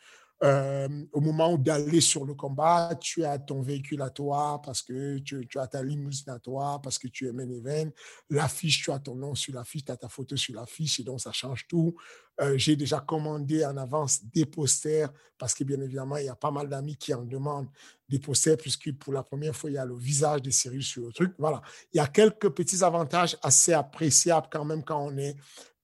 [0.42, 5.18] Euh, au moment d'aller sur le combat, tu as ton véhicule à toi parce que
[5.18, 7.90] tu, as ta limousine à toi, parce que tu es main event.
[8.30, 11.20] L'affiche, tu as ton nom sur l'affiche, tu as ta photo sur l'affiche et donc
[11.20, 11.94] ça change tout.
[12.40, 16.36] Euh, j'ai déjà commandé en avance des posters parce que bien évidemment, il y a
[16.36, 17.68] pas mal d'amis qui en demandent
[18.08, 21.02] des posters puisque pour la première fois, il y a le visage de Cyril sur
[21.02, 21.34] le truc.
[21.38, 21.60] Voilà.
[21.92, 25.36] Il y a quelques petits avantages assez appréciables quand même quand on est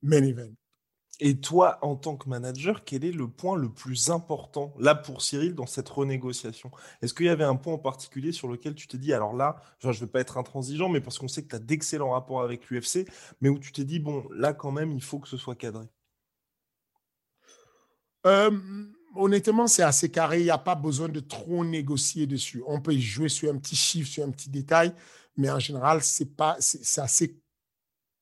[0.02, 0.52] main event.
[1.18, 5.22] Et toi, en tant que manager, quel est le point le plus important, là, pour
[5.22, 6.70] Cyril, dans cette renégociation?
[7.00, 9.56] Est-ce qu'il y avait un point en particulier sur lequel tu t'es dit, alors là,
[9.80, 12.42] je ne vais pas être intransigeant, mais parce qu'on sait que tu as d'excellents rapports
[12.42, 13.08] avec l'UFC,
[13.40, 15.86] mais où tu t'es dit, bon, là, quand même, il faut que ce soit cadré?
[18.26, 18.50] Euh,
[19.16, 20.40] Honnêtement, c'est assez carré.
[20.40, 22.62] Il n'y a pas besoin de trop négocier dessus.
[22.66, 24.94] On peut jouer sur un petit chiffre, sur un petit détail,
[25.36, 26.28] mais en général, c'est
[26.98, 27.40] assez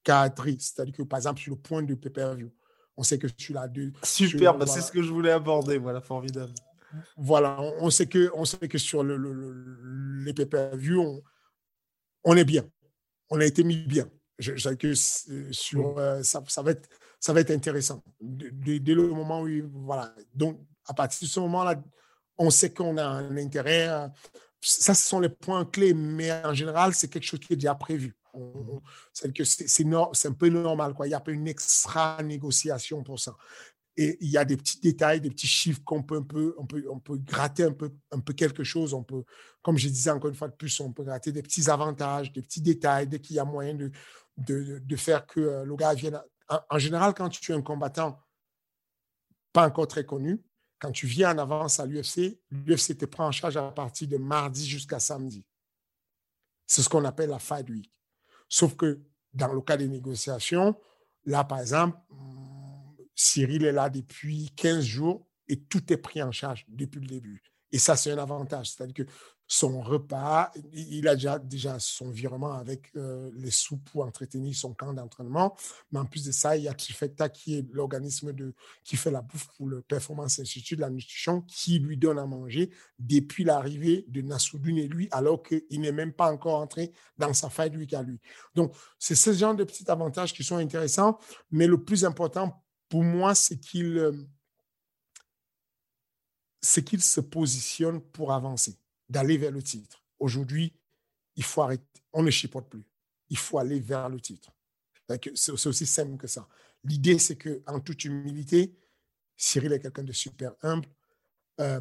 [0.04, 0.56] cadré.
[0.60, 2.50] C'est-à-dire que, par exemple, sur le point de pay-per-view,
[2.96, 3.92] on sait que tu l'as deux.
[4.02, 5.78] Super, bah, c'est ce que je voulais aborder.
[5.78, 6.52] Voilà, formidable.
[7.16, 9.16] Voilà, on, sait que, on sait que sur le,
[10.24, 11.22] les pay-per-view, on,
[12.24, 12.64] on, est bien.
[13.30, 14.08] On a été mis bien.
[14.38, 18.02] Je, sais que sur, euh, ça, ça, va être, ça va être intéressant.
[18.20, 19.48] Dès, le moment où,
[19.84, 20.14] voilà.
[20.34, 21.82] Donc, à partir de ce moment-là,
[22.38, 23.88] on sait qu'on a un intérêt.
[23.88, 24.08] Euh,
[24.60, 27.74] ça, ce sont les points clés, mais en général, c'est quelque chose qui est déjà
[27.74, 28.14] prévu.
[29.12, 30.94] C'est un peu normal.
[30.94, 31.06] Quoi.
[31.06, 33.36] Il n'y a pas une extra négociation pour ça.
[33.96, 36.66] Et il y a des petits détails, des petits chiffres qu'on peut un peu, on
[36.66, 38.92] peut, on peut gratter un peu, un peu quelque chose.
[38.92, 39.24] On peut,
[39.62, 42.42] comme je disais encore une fois de plus, on peut gratter des petits avantages, des
[42.42, 43.92] petits détails, dès qu'il y a moyen de,
[44.36, 46.20] de, de, faire que euh, le gars vienne.
[46.70, 48.20] En, général, quand tu es un combattant
[49.52, 50.42] pas encore très connu,
[50.80, 54.16] quand tu viens en avance à l'UFC, l'UFC te prend en charge à partir de
[54.16, 55.46] mardi jusqu'à samedi.
[56.66, 57.90] C'est ce qu'on appelle la fight week.
[58.54, 59.00] Sauf que
[59.32, 60.76] dans le cas des négociations,
[61.24, 61.98] là, par exemple,
[63.12, 67.42] Cyril est là depuis 15 jours et tout est pris en charge depuis le début.
[67.72, 68.70] Et ça, c'est un avantage.
[68.70, 69.12] C'est-à-dire que
[69.46, 74.72] son repas, il a déjà, déjà son virement avec euh, les sous pour entretenir son
[74.72, 75.54] camp d'entraînement.
[75.92, 78.34] Mais en plus de ça, il y a Trifecta qui est l'organisme
[78.84, 82.26] qui fait la bouffe pour le Performance Institute de la nutrition qui lui donne à
[82.26, 87.34] manger depuis l'arrivée de Nassoudune et lui, alors qu'il n'est même pas encore entré dans
[87.34, 88.18] sa fight week à lui.
[88.54, 91.18] Donc, c'est ce genre de petits avantages qui sont intéressants.
[91.50, 94.12] Mais le plus important pour moi, c'est qu'il euh,
[96.64, 100.02] c'est qu'il se positionne pour avancer, d'aller vers le titre.
[100.18, 100.72] Aujourd'hui,
[101.36, 101.84] il faut arrêter.
[102.12, 102.84] On ne chipote plus.
[103.28, 104.52] Il faut aller vers le titre.
[105.34, 106.48] C'est aussi simple que ça.
[106.84, 108.76] L'idée, c'est que, en toute humilité,
[109.36, 110.88] Cyril est quelqu'un de super humble.
[111.60, 111.80] Euh,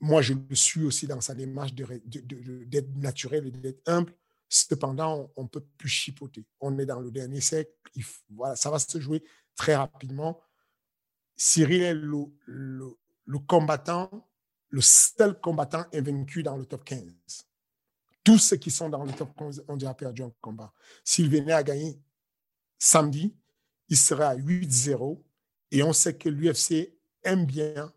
[0.00, 4.12] moi, je le suis aussi dans sa démarche d'être naturel et d'être humble.
[4.48, 6.46] Cependant, on ne peut plus chipoter.
[6.60, 7.72] On est dans le dernier siècle.
[8.30, 9.24] voilà, ça va se jouer
[9.56, 10.40] très rapidement.
[11.36, 14.25] Cyril est le, combattant,
[14.68, 17.04] le seul combattant invaincu dans le top 15.
[18.24, 20.72] Tous ceux qui sont dans le top 15 ont déjà perdu un combat.
[21.04, 22.00] S'il venait à gagner
[22.78, 23.34] samedi,
[23.88, 25.22] il serait à 8-0.
[25.70, 27.92] Et on sait que l'UFC aime bien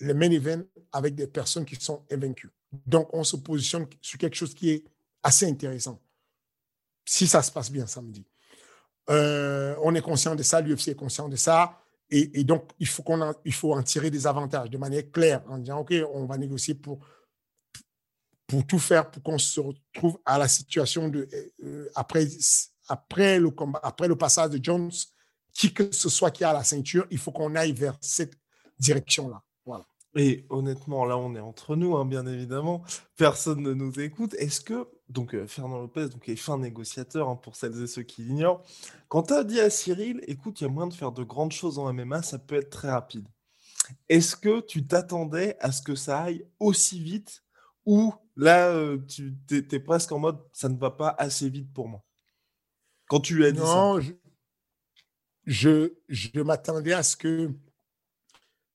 [0.00, 2.50] les main events avec des personnes qui sont invaincues.
[2.84, 4.84] Donc, on se positionne sur quelque chose qui est
[5.22, 6.00] assez intéressant.
[7.04, 8.24] Si ça se passe bien samedi.
[9.08, 11.80] Euh, on est conscient de ça, l'UFC est conscient de ça.
[12.10, 15.58] Et, donc, il faut, qu'on il faut en tirer des avantages de manière claire en
[15.58, 17.00] disant, OK, on va négocier pour,
[18.46, 21.28] pour tout faire pour qu'on se retrouve à la situation de,
[21.64, 22.26] euh, après,
[22.88, 24.92] après, le combat, après le passage de Jones,
[25.52, 28.34] qui que ce soit qui a la ceinture, il faut qu'on aille vers cette
[28.78, 29.42] direction-là.
[29.64, 29.86] Voilà.
[30.14, 32.84] Et honnêtement, là, on est entre nous, hein, bien évidemment.
[33.16, 34.34] Personne ne nous écoute.
[34.34, 38.02] Est-ce que, donc, euh, Fernand Lopez donc, est fin négociateur, hein, pour celles et ceux
[38.02, 38.62] qui l'ignorent.
[39.08, 41.52] Quand tu as dit à Cyril, écoute, il y a moyen de faire de grandes
[41.52, 43.28] choses en MMA, ça peut être très rapide.
[44.08, 47.44] Est-ce que tu t'attendais à ce que ça aille aussi vite
[47.84, 51.88] ou là, euh, tu es, presque en mode, ça ne va pas assez vite pour
[51.88, 52.02] moi?
[53.08, 54.08] Quand tu lui as dit non, ça.
[55.46, 57.52] je, je m'attendais à ce que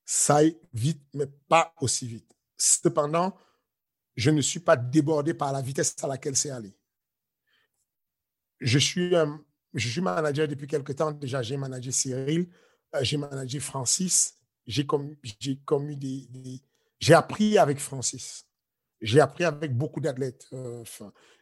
[0.05, 2.33] ça aille vite, mais pas aussi vite.
[2.55, 3.35] Cependant,
[4.15, 6.75] je ne suis pas débordé par la vitesse à laquelle c'est allé.
[8.59, 9.13] Je suis,
[9.73, 11.11] je suis manager depuis quelque temps.
[11.11, 12.47] Déjà, j'ai managé Cyril,
[12.95, 14.35] euh, j'ai managé Francis,
[14.67, 16.61] j'ai commis, des,
[16.99, 18.45] j'ai appris avec Francis.
[19.01, 20.47] J'ai appris avec beaucoup d'athlètes.
[20.53, 20.83] Euh,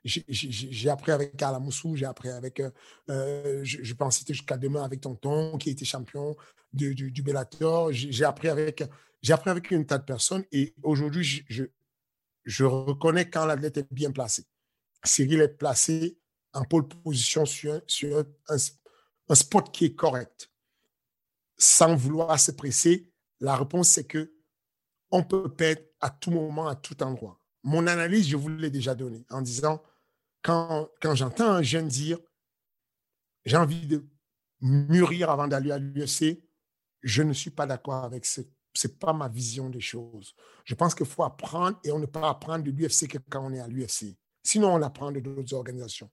[0.06, 2.72] j'ai appris avec Alamoussou, j'ai appris avec, euh,
[3.10, 6.38] euh, je, je, en citer jusqu'à demain avec Tonton, qui était champion
[6.72, 7.92] du, du, Bellator.
[7.92, 8.82] J'ai appris, avec,
[9.30, 11.64] appris avec une tas de personnes et aujourd'hui, je,
[12.46, 14.46] je, reconnais quand l'athlète est bien placé.
[15.04, 16.20] Cyril est placé
[16.54, 17.82] en pole position sur,
[18.48, 20.52] un, spot qui est correct.
[21.58, 24.34] Sans vouloir se presser, la réponse, c'est que
[25.12, 28.96] on peut perdre à tout moment, à tout endroit mon analyse, je vous l'ai déjà
[28.96, 29.84] donnée en disant,
[30.42, 32.18] quand, quand j'entends un jeune dire,
[33.46, 34.08] j'ai envie de
[34.62, 36.44] mûrir avant d'aller à l'UFC,
[37.02, 38.42] je ne suis pas d'accord avec ce
[38.84, 40.36] n'est pas ma vision des choses.
[40.66, 43.54] Je pense qu'il faut apprendre et on ne peut apprendre de l'UFC que quand on
[43.54, 44.18] est à l'UFC.
[44.44, 46.10] Sinon, on apprend de d'autres organisations.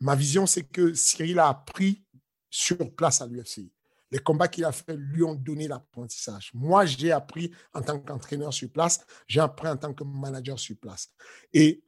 [0.00, 2.02] Ma vision, c'est que Cyril a appris
[2.50, 3.70] sur place à l'UFC.
[4.10, 6.50] Les combats qu'il a fait lui ont donné l'apprentissage.
[6.52, 10.76] Moi, j'ai appris en tant qu'entraîneur sur place, j'ai appris en tant que manager sur
[10.76, 11.10] place.
[11.52, 11.82] Et,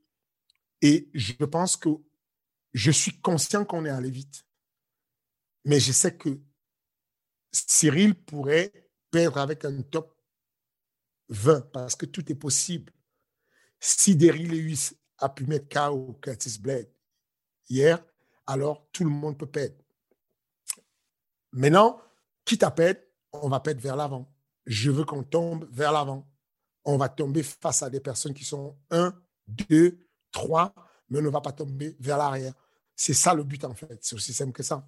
[0.80, 1.90] et je pense que
[2.72, 4.46] je suis conscient qu'on est allé vite.
[5.64, 6.40] Mais je sais que
[7.52, 8.72] Cyril pourrait
[9.14, 10.12] perdre avec un top
[11.28, 12.92] 20 parce que tout est possible.
[13.78, 16.90] Si Derry Lewis a pu mettre KO Curtis Blade
[17.68, 18.04] hier,
[18.44, 19.76] alors tout le monde peut perdre.
[21.52, 22.00] Maintenant,
[22.44, 23.00] Quitte à perdre,
[23.32, 24.30] on va perdre vers l'avant.
[24.66, 26.28] Je veux qu'on tombe vers l'avant.
[26.84, 29.14] On va tomber face à des personnes qui sont 1,
[29.46, 29.96] 2,
[30.32, 30.74] 3,
[31.08, 32.52] mais on ne va pas tomber vers l'arrière.
[32.96, 33.98] C'est ça le but en fait.
[34.02, 34.86] C'est aussi simple que ça.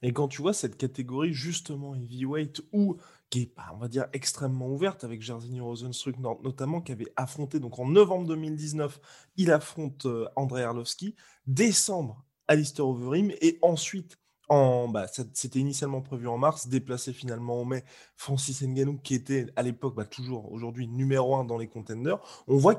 [0.00, 2.96] Et quand tu vois cette catégorie justement heavyweight ou
[3.30, 7.58] qui est, bah, on va dire, extrêmement ouverte avec Jairzinho Rosenstruck notamment, qui avait affronté,
[7.58, 9.00] donc en novembre 2019,
[9.36, 16.28] il affronte euh, André Arlovski, décembre, Alistair Overeem, et ensuite, en, bah, c'était initialement prévu
[16.28, 17.84] en mars, déplacé finalement en mai,
[18.16, 22.18] Francis Ngannou, qui était à l'époque, bah, toujours aujourd'hui, numéro un dans les contenders.
[22.46, 22.78] On voit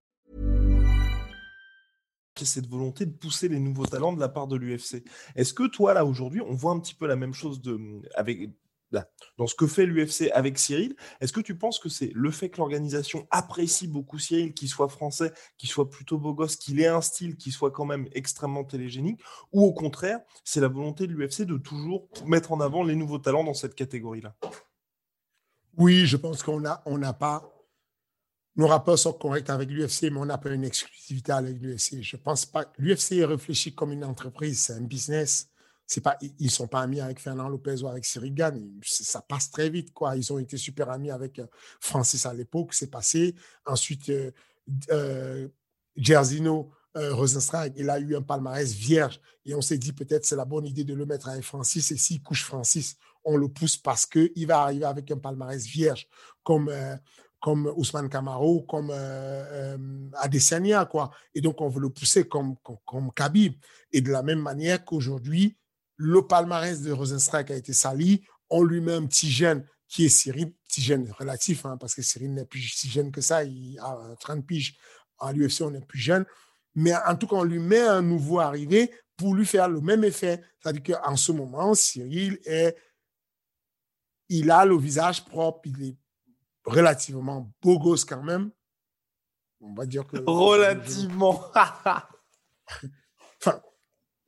[2.39, 5.03] Cette volonté de pousser les nouveaux talents de la part de l'UFC.
[5.35, 7.61] Est-ce que toi, là, aujourd'hui, on voit un petit peu la même chose
[8.15, 8.49] avec,
[9.37, 12.49] dans ce que fait l'UFC avec Cyril Est-ce que tu penses que c'est le fait
[12.49, 16.87] que l'organisation apprécie beaucoup Cyril, qu'il soit français, qu'il soit plutôt beau gosse, qu'il ait
[16.87, 21.13] un style qui soit quand même extrêmement télégénique Ou au contraire, c'est la volonté de
[21.13, 24.35] l'UFC de toujours mettre en avant les nouveaux talents dans cette catégorie-là?
[25.77, 27.49] Oui, je pense qu'on n'a pas
[28.55, 32.01] nos rapports sont corrects avec l'UFC, mais on n'a pas une exclusivité avec l'UFC.
[32.01, 32.71] Je pense pas.
[32.77, 35.47] L'UFC est réfléchi comme une entreprise, c'est un business.
[35.87, 38.61] C'est pas, ils ne sont pas amis avec Fernand Lopez ou avec Cyril Gann.
[38.81, 40.15] Ça passe très vite, quoi.
[40.15, 41.47] Ils ont été super amis avec euh,
[41.81, 43.35] Francis à l'époque, c'est passé.
[43.65, 44.31] Ensuite, euh,
[44.91, 45.49] euh,
[45.97, 47.27] Gersino euh,
[47.75, 49.19] il a eu un palmarès vierge.
[49.45, 51.91] Et on s'est dit peut-être c'est la bonne idée de le mettre avec Francis.
[51.91, 56.07] Et s'il couche Francis, on le pousse parce qu'il va arriver avec un palmarès vierge,
[56.43, 56.71] comme,
[57.41, 61.09] comme Ousmane Camaro, comme euh, euh, Adesanya, quoi.
[61.33, 63.53] Et donc, on veut le pousser comme, comme, Khabib.
[63.91, 65.57] Et de la même manière qu'aujourd'hui,
[65.97, 70.09] le palmarès de Rosenstrike a été sali, on lui met un petit jeune qui est
[70.09, 73.77] Cyril, petit jeune relatif, hein, parce que Cyril n'est plus si jeune que ça, il
[73.79, 74.77] a 30 piges.
[75.19, 76.25] À l'UFC, on est plus jeune.
[76.75, 80.03] Mais en tout cas, on lui met un nouveau arrivé pour lui faire le même
[80.03, 80.41] effet.
[80.59, 82.75] C'est-à-dire qu'en ce moment, Cyril est,
[84.29, 85.61] il a le visage propre,
[86.65, 88.51] relativement beau gosse quand même.
[89.61, 90.17] On va dire que.
[90.25, 91.43] Relativement.
[91.53, 92.03] enfin,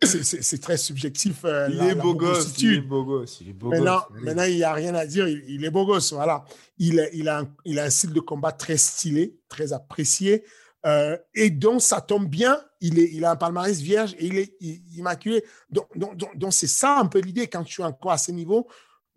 [0.02, 1.46] c'est très subjectif.
[1.46, 3.42] Euh, il, est beau gosse, il est beau gosse.
[3.42, 5.28] Il est beau maintenant, maintenant, il n'y a rien à dire.
[5.28, 6.14] Il, est beau gosse.
[6.14, 6.46] Voilà.
[6.78, 10.44] Il, il, a un, il a un style de combat très stylé, très apprécié.
[10.86, 12.60] Euh, et donc, ça tombe bien.
[12.82, 14.56] Il, est, il a un palmarès vierge et il est
[14.96, 15.44] immaculé.
[15.70, 18.32] Donc, donc, donc, donc c'est ça un peu l'idée quand tu es encore à ce
[18.32, 18.68] niveau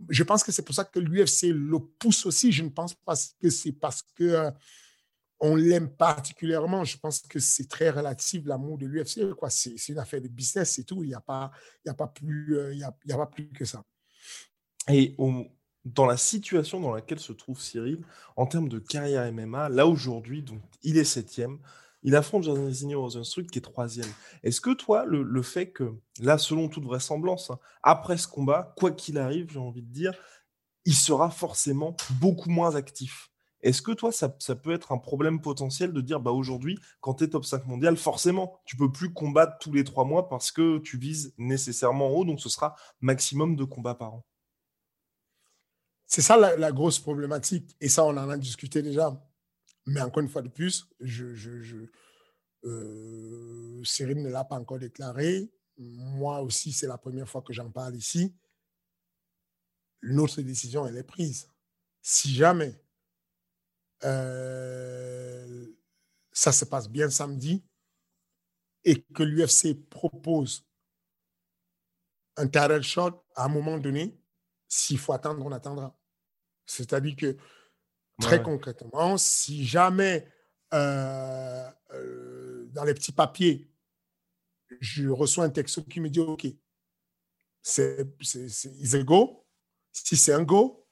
[0.09, 2.53] je pense que c'est pour ça que l'UFC le pousse aussi.
[2.53, 4.51] Je ne pense pas que c'est parce que euh,
[5.41, 6.85] on l'aime particulièrement.
[6.85, 9.21] Je pense que c'est très relatif l'amour de l'UFC.
[9.49, 11.03] C'est une affaire de business, c'est tout.
[11.03, 11.51] Il n'y euh, a, pas
[13.27, 13.83] plus que ça.
[14.89, 15.17] Et
[15.85, 18.01] dans la situation dans laquelle se trouve Cyril,
[18.37, 20.45] en termes de carrière MMA, là aujourd'hui,
[20.83, 21.59] il est septième.
[22.07, 24.09] Il affronte Jairzinho Rosenstruck qui est troisième.
[24.45, 28.93] Est-ce que toi, le, fait que, là, selon toute vraisemblance, hein, après ce combat, quoi
[28.93, 30.13] qu'il arrive, j'ai envie de dire,
[30.85, 33.33] il sera forcément beaucoup moins actif.
[33.61, 37.25] Est-ce que toi, ça, peut être un problème potentiel de dire, bah aujourd'hui, quand tu
[37.25, 40.79] es top 5 mondial, forcément, tu peux plus combattre tous les trois mois parce que
[40.79, 44.25] tu vises nécessairement en haut, donc ce sera maximum de combats par an?
[46.07, 47.75] C'est ça la, la, grosse problématique.
[47.81, 49.21] Et ça, on en a discuté déjà.
[49.87, 50.89] Mais encore une fois de plus,
[52.65, 55.51] euh, Cyril ne l'a pas encore déclaré.
[55.79, 58.35] Moi aussi, c'est la première fois que j'en parle ici.
[60.03, 61.49] Notre décision, elle est prise.
[62.03, 62.81] Si jamais
[64.05, 65.67] euh,
[66.33, 67.65] ça se passe bien samedi
[68.85, 70.67] et que l'UFC propose
[72.37, 74.21] un title shot à un moment donné,
[74.69, 75.99] s'il faut attendre, on attendra.
[76.67, 77.37] C'est-à-dire que
[78.21, 80.27] Très concrètement, si jamais
[80.73, 83.71] euh, euh, dans les petits papiers,
[84.81, 86.47] je reçois un texte qui me dit OK,
[87.63, 88.07] c'est
[89.05, 89.47] go?
[89.93, 90.87] Si c'est un go,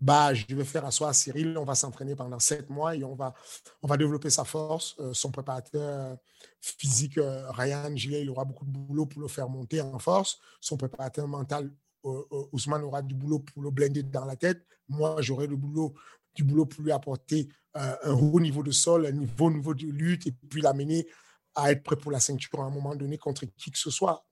[0.00, 3.34] bah, je vais faire asseoir Cyril, on va s'entraîner pendant sept mois et on va,
[3.82, 4.96] on va développer sa force.
[4.98, 6.16] Euh, son préparateur
[6.60, 10.38] physique, Ryan Gillet, il aura beaucoup de boulot pour le faire monter en force.
[10.60, 11.72] Son préparateur mental,
[12.02, 14.66] Ousmane, aura du boulot pour le blender dans la tête.
[14.88, 15.94] Moi, j'aurai le boulot
[16.40, 19.86] du boulot pour lui apporter euh, un haut niveau de sol, un niveau, niveau de
[19.86, 21.06] lutte et puis l'amener
[21.54, 24.24] à être prêt pour la ceinture à un moment donné contre qui que ce soit.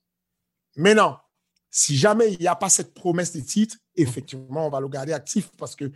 [0.76, 1.16] Mais non,
[1.70, 5.12] si jamais il n'y a pas cette promesse de titre, effectivement, on va le garder
[5.12, 5.90] actif parce que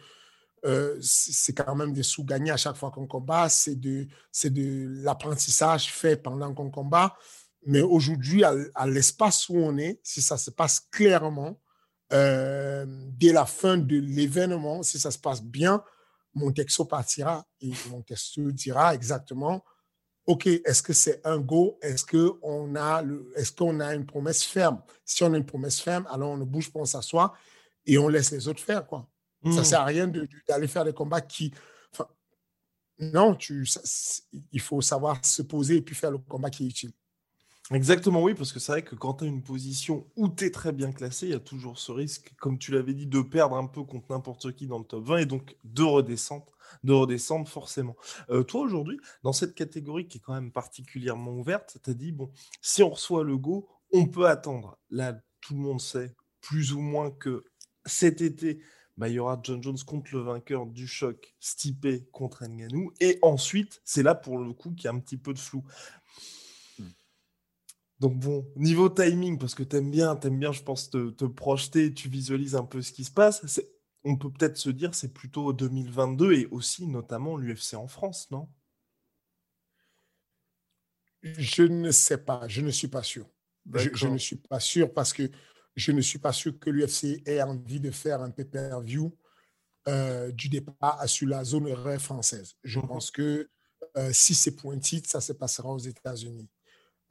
[0.65, 4.07] euh, c'est quand même des sous gagnés à chaque fois qu'on combat, c'est de,
[4.45, 7.17] de l'apprentissage fait pendant qu'on combat.
[7.65, 11.61] Mais aujourd'hui, à, l'espace où on est, si ça se passe clairement,
[12.13, 15.83] euh, dès la fin de l'événement, si ça se passe bien,
[16.35, 19.65] mon texto partira et mon texto dira exactement
[20.27, 21.79] OK, est-ce que c'est un go?
[21.83, 23.03] Est-ce qu'on a,
[23.35, 24.81] est qu'on a une promesse ferme?
[25.05, 27.35] Si on a une promesse ferme, alors on ne bouge pas, on s'assoit
[27.87, 28.87] et on laisse les autres faire.
[28.87, 29.09] Quoi.
[29.45, 29.65] Ça ne mmh.
[29.65, 30.13] sert à rien
[30.49, 31.53] d'aller faire des combats qui.
[33.01, 33.69] non, tu,
[34.53, 36.93] il faut savoir se poser et puis faire le combat qui est utile.
[37.71, 40.51] Exactement, oui, parce que c'est vrai que quand tu as une position où tu es
[40.51, 43.57] très bien classé, il y a toujours ce risque, comme tu l'avais dit, de perdre
[43.57, 46.53] un peu contre n'importe qui dans le top 20 et donc de redescendre,
[46.83, 47.97] de redescendre forcément.
[48.31, 52.11] Euh, toi, aujourd'hui, dans cette catégorie qui est quand même particulièrement ouverte, tu as dit,
[52.13, 54.77] bon, si on reçoit le go, on peut attendre.
[54.91, 57.45] Là, tout le monde sait plus ou moins que
[57.87, 58.61] cet été,
[58.97, 62.93] bah, il y aura John Jones contre le vainqueur du choc, Stipe contre Nganou.
[63.01, 65.65] Et ensuite, c'est là pour le coup qu'il y a un petit peu de flou.
[68.03, 71.95] Donc bon, niveau timing, parce que t'aimes bien, t'aimes bien, je pense, te, te, projeter,
[71.95, 73.61] tu visualises un peu ce qui se passe.
[74.03, 78.49] On peut peut-être se dire c'est plutôt 2022 et aussi notamment l'UFC en France, non?
[81.23, 83.25] Je ne sais pas, je ne suis pas sûr.
[83.73, 85.31] Je, ne suis pas sûr parce que
[85.77, 89.17] je ne suis pas sûr que l'UFC ait envie de faire un pay-per-view
[89.87, 92.57] euh, du départ sur la zone horaire française.
[92.65, 93.49] Je mmh pense que
[93.97, 96.49] euh, si c'est pour un titre, ça se passera aux États-Unis.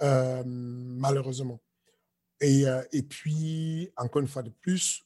[0.01, 1.61] Euh, malheureusement.
[2.39, 5.03] Et, euh, et puis, encore une fois de plus,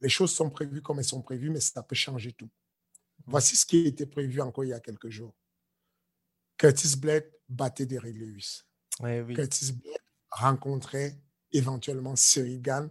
[0.00, 2.50] les choses sont prévues comme elles sont prévues, mais ça peut changer tout.
[3.26, 5.34] Voici ce qui était prévu encore il y a quelques jours.
[6.58, 8.62] Curtis Blade battait Derrick Lewis.
[8.98, 9.98] Curtis Blade
[10.30, 11.18] rencontrait
[11.52, 12.90] éventuellement Cyril Gann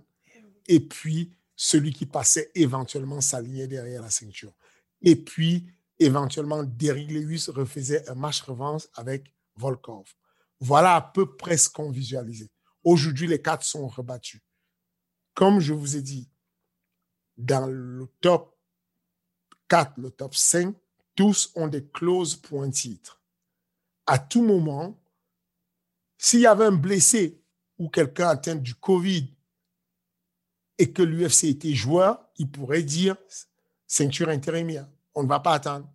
[0.68, 4.54] et puis celui qui passait éventuellement s'alignait derrière la ceinture.
[5.02, 5.68] Et puis,
[6.00, 10.06] éventuellement, Derrick Lewis refaisait un match revanche avec Volkov.
[10.60, 12.50] Voilà à peu près ce qu'on visualisait.
[12.84, 14.42] Aujourd'hui, les quatre sont rebattus.
[15.34, 16.30] Comme je vous ai dit,
[17.38, 18.58] dans le top
[19.68, 20.76] 4, le top 5,
[21.16, 23.22] tous ont des clauses pour un titre.
[24.06, 25.00] À tout moment,
[26.18, 27.42] s'il y avait un blessé
[27.78, 29.30] ou quelqu'un atteint du Covid
[30.78, 33.16] et que l'UFC était joueur, il pourrait dire
[33.88, 34.88] ceinture intérimaire.
[35.16, 35.88] On ne va pas attendre.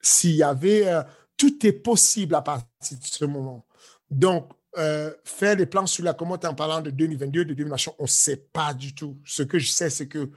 [0.00, 1.02] S'il y avait euh,
[1.42, 3.66] tout est possible à partir de ce moment.
[4.08, 8.04] Donc, euh, faire des plans sur la commode en parlant de 2022, de 2022, on
[8.04, 9.18] ne sait pas du tout.
[9.24, 10.30] Ce que je sais, c'est que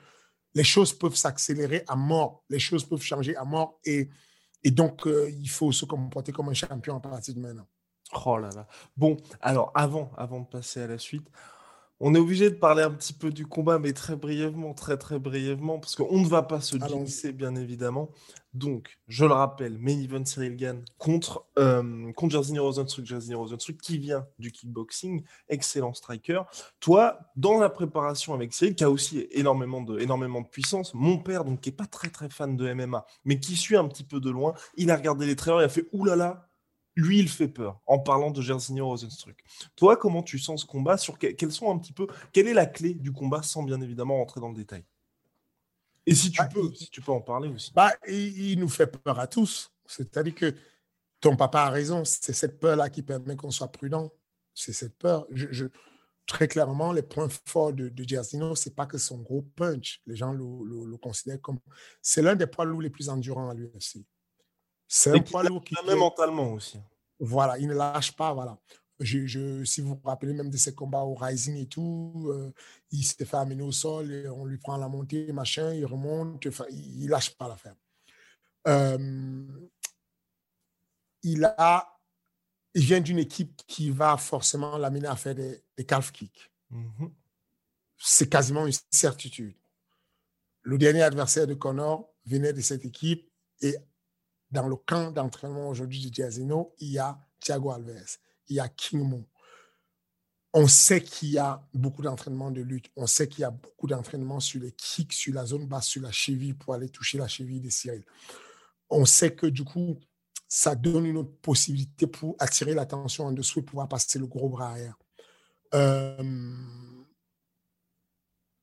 [0.56, 4.10] les choses peuvent s'accélérer à mort, les choses peuvent changer à mort et,
[4.64, 7.68] et donc euh, il faut se comporter comme un champion à partir de maintenant.
[8.26, 8.66] Oh là là.
[8.98, 11.28] Bon, alors avant, avant de passer à la suite,
[12.00, 15.20] on est obligé de parler un petit peu du combat, mais très brièvement, très très
[15.20, 18.12] brièvement, parce qu'on ne va pas se jinxer, bien évidemment.
[18.54, 23.98] Donc, je le rappelle, main event Cyril Gann contre, euh, contre Jairzinho Rosenstruck, Rosenstruck qui
[23.98, 26.42] vient du kickboxing, excellent striker.
[26.80, 31.18] Toi, dans la préparation avec Cyril, qui a aussi énormément de, énormément de puissance, mon
[31.18, 34.06] père, donc qui n'est pas très très fan de MMA, mais qui suit un petit
[34.06, 36.45] peu de loin, il a regardé les trailers, il a fait oulala,
[36.96, 39.44] lui, il fait peur en parlant de Jairzinho Rosenstruck.
[39.76, 40.98] Toi, comment tu sens ce combat?
[40.98, 44.18] Sur quels sont un petit peu quelle est la clé du combat sans bien évidemment
[44.18, 44.84] rentrer dans le détail?
[46.06, 47.72] Et si tu bah, peux, si tu peux en parler aussi.
[47.74, 49.72] Bah, il, nous fait peur à tous.
[49.86, 50.56] C'est-à-dire que
[51.20, 52.06] ton papa a raison.
[52.06, 54.12] C'est cette peur-là qui permet qu'on soit prudent.
[54.54, 55.26] C'est cette peur.
[55.32, 55.66] Je,
[56.28, 60.02] très clairement, les points forts de, de ce c'est pas que son gros punch.
[60.06, 61.60] Les gens le, considèrent comme.
[62.02, 64.06] C'est l'un des poids lourds les plus endurants à l'UFC.
[64.88, 65.76] C'est un poids lourd qui.
[65.86, 66.80] Même mentalement aussi.
[67.20, 68.34] Voilà, il ne lâche pas.
[68.34, 68.58] Voilà.
[69.00, 72.54] Je, si vous vous rappelez même de ses combats au Rising et tout, euh,
[72.92, 76.46] il s'était fait amener au sol, et on lui prend la montée, machin, il remonte,
[76.70, 77.76] il, ne lâche pas l'affaire.
[78.68, 79.46] Euh,
[81.24, 82.00] il a,
[82.74, 86.50] il vient d'une équipe qui va forcément l'amener à faire des, des calf kicks.
[86.70, 87.12] Mhm.
[87.98, 89.56] C'est quasiment une certitude.
[90.62, 93.30] Le dernier adversaire de Connor venait de cette équipe
[93.62, 93.76] et
[94.56, 98.68] dans le camp d'entraînement aujourd'hui du Diazino, il y a Thiago Alves, il y a
[98.70, 99.28] King Mo.
[100.54, 102.90] On sait qu'il y a beaucoup d'entraînement de lutte.
[102.96, 106.02] On sait qu'il y a beaucoup d'entraînement sur les kicks, sur la zone basse, sur
[106.02, 108.06] la cheville pour aller toucher la cheville de Cyril.
[108.90, 110.00] On sait que du coup,
[110.48, 114.48] ça donne une autre possibilité pour attirer l'attention en dessous et pouvoir passer le gros
[114.48, 114.98] bras arrière.
[115.74, 116.54] Euh,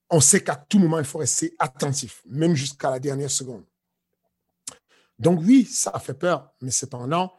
[0.08, 3.64] on sait qu'à tout moment, il faut rester attentif, même jusqu'à la dernière seconde.
[5.22, 7.32] Donc oui, ça fait peur, mais cependant,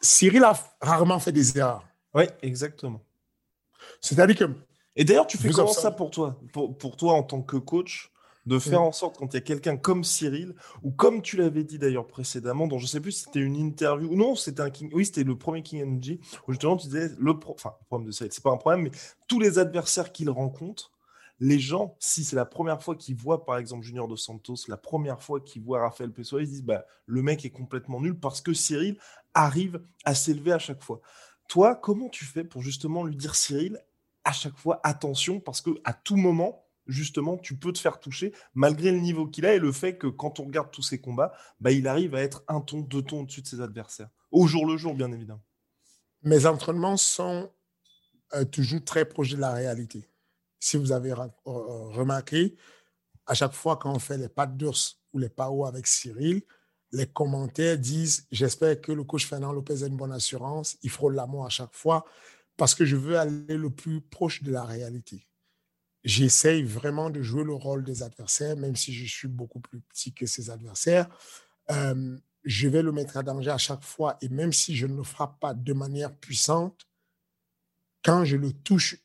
[0.00, 1.86] Cyril a rarement fait des erreurs.
[2.12, 3.00] Oui, exactement.
[4.00, 4.52] C'est-à-dire que...
[4.96, 6.36] Et d'ailleurs, tu fais comment ça pour toi?
[6.52, 8.10] Pour, toi, en tant que coach,
[8.46, 11.64] de faire en sorte, quand il y a quelqu'un comme Cyril, ou comme tu l'avais
[11.64, 14.62] dit d'ailleurs précédemment, dont je ne sais plus si c'était une interview, ou non, c'était
[14.62, 16.18] un King, oui, c'était le premier King NG,
[16.48, 18.90] où justement tu disais, le, enfin, le problème de Cyril, c'est pas un problème, mais
[19.28, 20.92] tous les adversaires qu'il rencontre,
[21.40, 24.76] les gens, si c'est la première fois qu'ils voient, par exemple, Junior Dos Santos, la
[24.76, 28.42] première fois qu'ils voient Raphaël Pessoa, ils disent bah, le mec est complètement nul parce
[28.42, 28.98] que Cyril
[29.32, 31.00] arrive à s'élever à chaque fois.
[31.48, 33.80] Toi, comment tu fais pour justement lui dire, Cyril,
[34.24, 38.32] à chaque fois, attention, parce que à tout moment, justement, tu peux te faire toucher,
[38.54, 41.32] malgré le niveau qu'il a et le fait que quand on regarde tous ses combats,
[41.60, 44.10] bah, il arrive à être un ton, deux tons au-dessus de ses adversaires.
[44.30, 45.42] Au jour le jour, bien évidemment.
[46.22, 47.50] Mes entraînements sont
[48.34, 50.10] euh, toujours très proches de la réalité
[50.60, 52.56] si vous avez euh, remarqué,
[53.26, 56.42] à chaque fois quand on fait les pattes d'ours ou les PAO avec Cyril,
[56.92, 60.76] les commentaires disent J'espère que le coach Fernand Lopez a une bonne assurance.
[60.82, 62.04] Il frôle la mort à chaque fois
[62.56, 65.26] parce que je veux aller le plus proche de la réalité.
[66.04, 70.14] J'essaye vraiment de jouer le rôle des adversaires, même si je suis beaucoup plus petit
[70.14, 71.08] que ses adversaires.
[71.68, 75.02] Je vais le mettre à danger à chaque fois et même si je ne le
[75.02, 76.86] frappe pas de manière puissante,
[78.02, 78.96] quand je le touche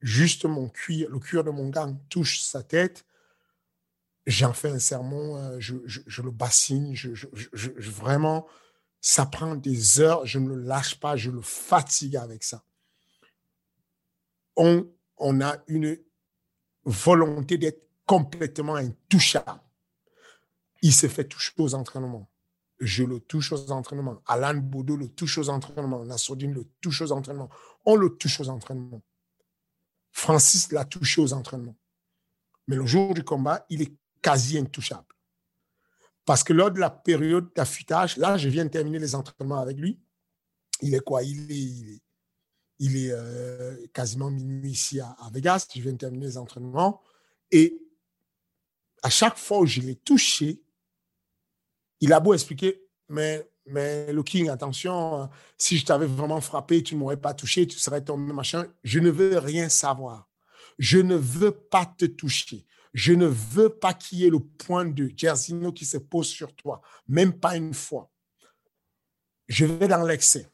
[0.00, 3.04] juste mon cuir, le cuir de mon gant touche sa tête,
[4.26, 5.74] j'en fais un sermon, euh, je,
[6.22, 7.26] le bassine, je,
[7.90, 8.46] vraiment,
[9.00, 12.64] ça prend des heures, je ne le lâche pas, je le fatigue avec ça.
[14.56, 15.98] On, on a une
[16.84, 19.60] volonté d'être complètement intouchable.
[20.82, 22.30] Il se fait toucher aux entraînements.
[22.80, 24.22] Je le touche aux entraînements.
[24.26, 26.04] Alan Boudou le touche aux entraînements.
[26.04, 27.50] Nassoudine le touche aux entraînements.
[27.84, 29.02] On le touche aux entraînements.
[30.10, 31.76] Francis l'a touché aux entraînements.
[32.66, 35.04] Mais le jour du combat, il est quasi intouchable.
[36.24, 39.76] Parce que lors de la période d'affûtage, là, je viens de terminer les entraînements avec
[39.76, 40.00] lui.
[40.80, 41.22] Il est quoi?
[41.22, 42.02] Il est, il est,
[42.82, 45.68] euh, quasiment minuit ici à, Vegas.
[45.74, 47.00] Je viens de terminer les entraînements.
[47.50, 47.78] Et
[49.02, 50.62] à chaque fois où je l'ai touché,
[52.00, 57.00] il a beau expliquer, mais mais le attention, si je t'avais vraiment frappé, tu ne
[57.00, 58.66] m'aurais pas touché, tu serais tombé, machin.
[58.82, 60.28] Je ne veux rien savoir.
[60.78, 62.66] Je ne veux pas te toucher.
[62.94, 66.54] Je ne veux pas qu'il y ait le point de Gersino qui se pose sur
[66.56, 68.10] toi, même pas une fois.
[69.48, 70.48] Je vais dans l'excès.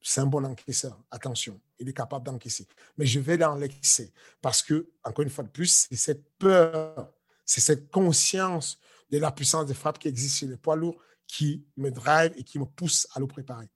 [0.00, 2.66] C'est un bon encaisseur, attention, il est capable d'encaisser.
[2.96, 7.12] Mais je vais dans l'excès parce que, encore une fois de plus, c'est cette peur,
[7.44, 8.78] c'est cette conscience
[9.10, 12.44] de la puissance de frappe qui existe chez les poids lourds qui me drive et
[12.44, 13.68] qui me pousse à le préparer.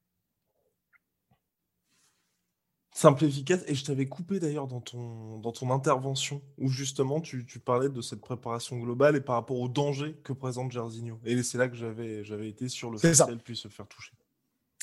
[2.95, 3.63] Simple, efficace.
[3.67, 7.89] Et je t'avais coupé d'ailleurs dans ton, dans ton intervention où justement tu, tu, parlais
[7.89, 11.19] de cette préparation globale et par rapport au danger que présente Jairzinho.
[11.25, 14.13] Et c'est là que j'avais, j'avais été sur le fait qu'elle puisse se faire toucher.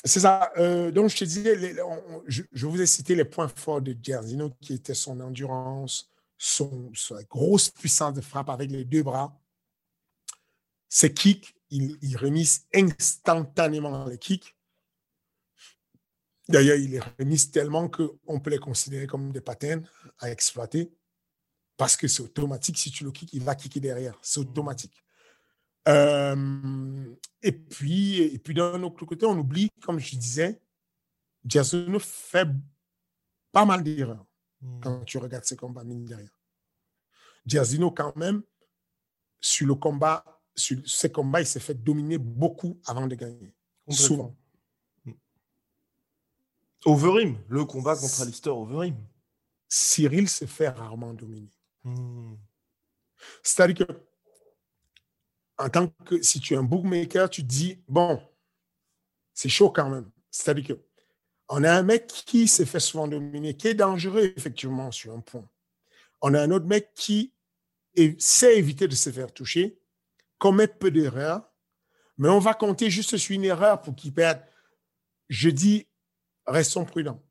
[0.04, 0.50] C'est ça.
[0.56, 1.76] Euh, donc je te disais,
[2.26, 7.22] je, vous ai cité les points forts de Jairzinho qui étaient son endurance, son, sa
[7.24, 9.38] grosse puissance de frappe avec les deux bras,
[10.88, 14.56] ses kicks il, remise instantanément les kicks.
[16.48, 19.86] D'ailleurs, il les remise tellement qu'on peut les considérer comme des patterns
[20.18, 20.92] à exploiter
[21.76, 22.76] parce que c'est automatique.
[22.76, 24.18] Si tu le kicks, il va kicker derrière.
[24.20, 25.04] C'est automatique.
[25.88, 30.60] Euh, et puis, et puis d'un autre côté, on oublie, comme je disais,
[31.44, 32.48] Jason fait
[33.52, 34.26] pas mal d'erreurs
[34.60, 34.80] hmm.
[34.80, 36.30] quand tu regardes ses combats, mine derrière.
[37.46, 38.42] Giazino, quand même,
[39.40, 43.54] sur le combat sur ces combats, il s'est fait dominer beaucoup avant de gagner.
[43.88, 44.36] Souvent.
[45.04, 45.12] Mm.
[46.84, 48.96] Overeem, le combat contre Alistair Overeem.
[49.68, 51.50] Cyril se fait rarement dominer.
[51.84, 52.34] Mm.
[53.42, 53.92] C'est-à-dire que,
[55.60, 58.20] en tant que, si tu es un bookmaker, tu te dis, bon,
[59.34, 60.10] c'est chaud quand même.
[60.30, 60.82] C'est-à-dire que,
[61.48, 65.20] on a un mec qui se fait souvent dominer, qui est dangereux, effectivement, sur un
[65.20, 65.48] point.
[66.22, 67.34] On a un autre mec qui
[68.18, 69.82] sait éviter de se faire toucher,
[70.38, 71.50] commet peu d'erreurs,
[72.16, 74.42] mais on va compter juste sur une erreur pour qu'il perde.
[75.28, 75.88] Je dis,
[76.46, 77.22] restons prudents.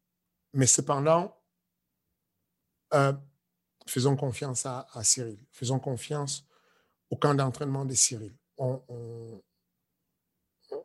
[0.53, 1.35] Mais cependant,
[2.93, 3.13] euh,
[3.87, 5.39] faisons confiance à, Cyril.
[5.51, 6.48] Faisons confiance
[7.09, 8.33] au camp d'entraînement de Cyril.
[8.57, 8.81] On,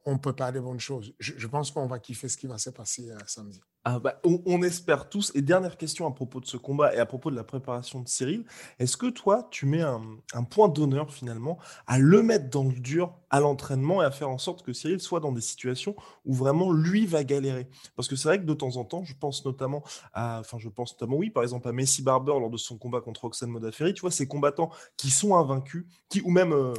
[0.07, 1.15] on, peut parler de bonnes choses.
[1.19, 3.61] Je, pense qu'on va kiffer ce qui va se passer euh, samedi.
[3.85, 5.31] Ah bah, on, espère tous.
[5.35, 8.09] Et dernière question à propos de ce combat et à propos de la préparation de
[8.09, 8.45] Cyril.
[8.79, 13.15] Est-ce que toi, tu mets un, point d'honneur finalement à le mettre dans le dur
[13.35, 16.71] à l'entraînement et à faire en sorte que Cyril soit dans des situations où vraiment
[16.71, 19.83] lui va galérer Parce que c'est vrai que de temps en temps, je pense notamment
[20.13, 23.01] à, enfin je pense notamment, oui, par exemple à Messi Barber lors de son combat
[23.01, 26.75] contre Roxane Modafferi, tu vois, ces combattants qui sont invaincus, qui, ou même euh,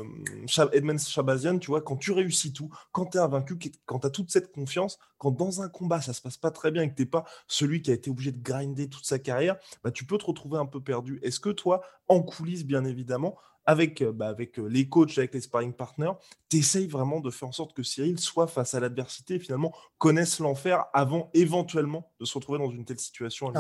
[0.72, 4.10] Edmond Shabazian, tu vois, quand tu réussis tout, quand tu es invaincu, quand tu as
[4.10, 7.26] toute cette confiance, quand dans un combat ça se passe pas très bien t'es pas
[7.50, 10.58] celui qui a été obligé de grinder toute sa carrière, bah, tu peux te retrouver
[10.58, 11.20] un peu perdu.
[11.22, 13.36] Est-ce que toi, en coulisses, bien évidemment,
[13.66, 16.14] avec, euh, bah, avec euh, les coachs, avec les sparring partners,
[16.50, 19.74] tu essayes vraiment de faire en sorte que Cyril soit face à l'adversité et finalement
[19.98, 23.52] connaisse l'enfer avant éventuellement de se retrouver dans une telle situation.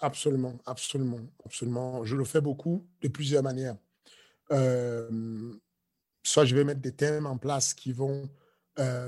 [0.00, 2.04] absolument, absolument, absolument.
[2.04, 3.76] Je le fais beaucoup de plusieurs manières.
[4.50, 5.54] Euh,
[6.22, 8.28] soit je vais mettre des thèmes en place qui vont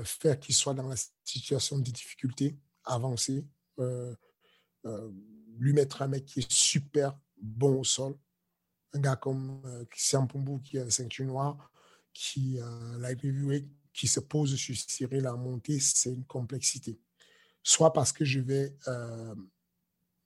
[0.03, 3.45] faire qu'il soit dans la situation de difficulté avancée.
[5.57, 8.15] lui mettre un mec qui est super bon au sol
[8.95, 11.71] un gars comme euh, Christian Pumbu, qui a un ceinture noire,
[12.13, 13.13] qui euh, l'a
[13.93, 16.99] qui se pose sur Cyril à monter, c'est une complexité.
[17.63, 19.35] Soit parce que je vais euh,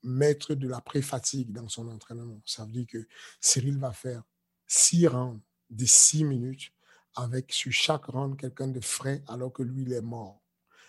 [0.03, 2.41] mettre de la pré-fatigue dans son entraînement.
[2.45, 3.07] Ça veut dire que
[3.39, 4.23] Cyril va faire
[4.65, 5.39] six rounds
[5.69, 6.71] de six minutes
[7.15, 10.41] avec sur chaque round quelqu'un de frais alors que lui, il est mort.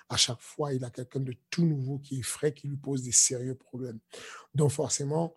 [0.09, 3.03] À chaque fois, il a quelqu'un de tout nouveau qui est frais, qui lui pose
[3.03, 4.01] des sérieux problèmes.
[4.55, 5.37] Donc forcément,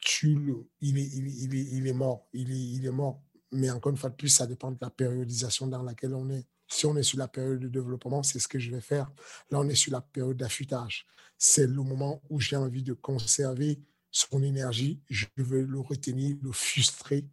[0.00, 0.38] tu
[0.80, 2.28] il, est, mort.
[2.32, 3.22] Il est, il est mort.
[3.52, 6.46] Mais encore une fois de plus, ça dépend de la périodisation dans laquelle on est.
[6.70, 9.10] Si on est sur la période de développement, c'est ce que je vais faire.
[9.50, 11.06] Là, on est sur la période d'affûtage.
[11.38, 13.80] C'est le moment où j'ai envie de conserver
[14.10, 15.00] son énergie.
[15.08, 17.26] Je veux le retenir, le frustrer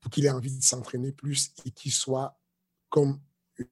[0.00, 2.38] pour qu'il ait envie de s'entraîner plus et qu'il soit
[2.90, 3.18] comme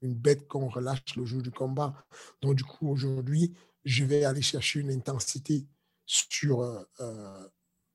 [0.00, 1.94] une bête qu'on relâche le jour du combat.
[2.40, 3.54] Donc, du coup, aujourd'hui,
[3.84, 5.66] je vais aller chercher une intensité
[6.06, 7.48] sur euh, euh,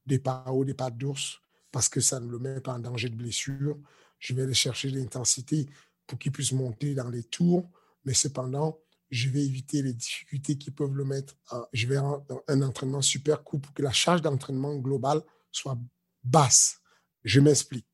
[0.09, 1.39] des pas hauts, des pas d'ours,
[1.71, 3.77] parce que ça ne le met pas en danger de blessure.
[4.19, 5.69] Je vais aller chercher l'intensité
[6.05, 7.69] pour qu'il puisse monter dans les tours,
[8.03, 8.79] mais cependant,
[9.09, 11.35] je vais éviter les difficultés qui peuvent le mettre.
[11.73, 15.77] je vais avoir un entraînement super court pour que la charge d'entraînement globale soit
[16.23, 16.81] basse.
[17.23, 17.87] Je m'explique.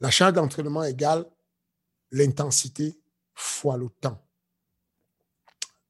[0.00, 1.24] La charge d'entraînement égale
[2.10, 3.00] l'intensité
[3.34, 4.24] fois le temps.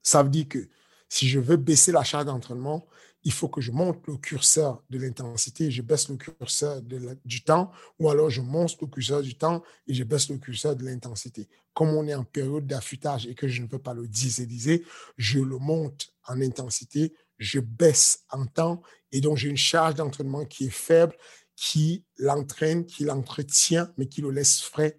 [0.02, 0.68] Ça veut dire que
[1.08, 2.86] si je veux baisser la charge d'entraînement,
[3.28, 6.80] il faut que je monte le curseur de l'intensité, je baisse le curseur
[7.26, 10.74] du temps, ou alors je monte le curseur du temps et je baisse le curseur
[10.74, 11.46] de l'intensité.
[11.74, 14.82] Comme on est en période d'affûtage et que je ne peux pas le diséliser,
[15.18, 18.80] je le monte en intensité, je baisse en temps
[19.12, 21.14] et donc j'ai une charge d'entraînement qui est faible,
[21.54, 24.98] qui l'entraîne, qui l'entretient, mais qui le laisse frais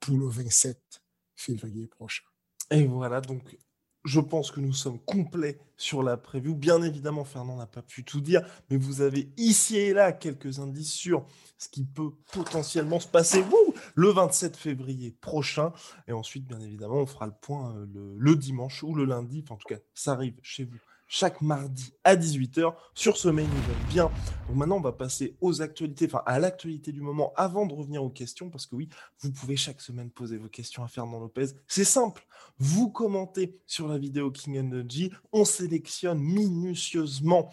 [0.00, 0.78] pour le 27
[1.34, 2.24] février prochain.
[2.70, 3.56] Et voilà, donc
[4.04, 6.54] je pense que nous sommes complets sur la preview.
[6.54, 10.58] Bien évidemment, Fernand n'a pas pu tout dire, mais vous avez ici et là quelques
[10.58, 11.26] indices sur
[11.58, 13.44] ce qui peut potentiellement se passer
[13.94, 15.72] le 27 février prochain.
[16.08, 19.42] Et ensuite, bien évidemment, on fera le point euh, le, dimanche ou le lundi.
[19.44, 20.78] Enfin, en tout cas, ça arrive chez vous
[21.12, 23.88] chaque mardi à 18h sur ce main event.
[23.88, 24.04] Bien,
[24.46, 28.04] donc maintenant on va passer aux actualités, enfin à l'actualité du moment avant de revenir
[28.04, 28.88] aux questions, parce que oui,
[29.18, 31.48] vous pouvez chaque semaine poser vos questions à Fernand Lopez.
[31.66, 32.24] C'est simple,
[32.58, 37.50] vous commentez sur la vidéo King Energy, on sélectionne minutieusement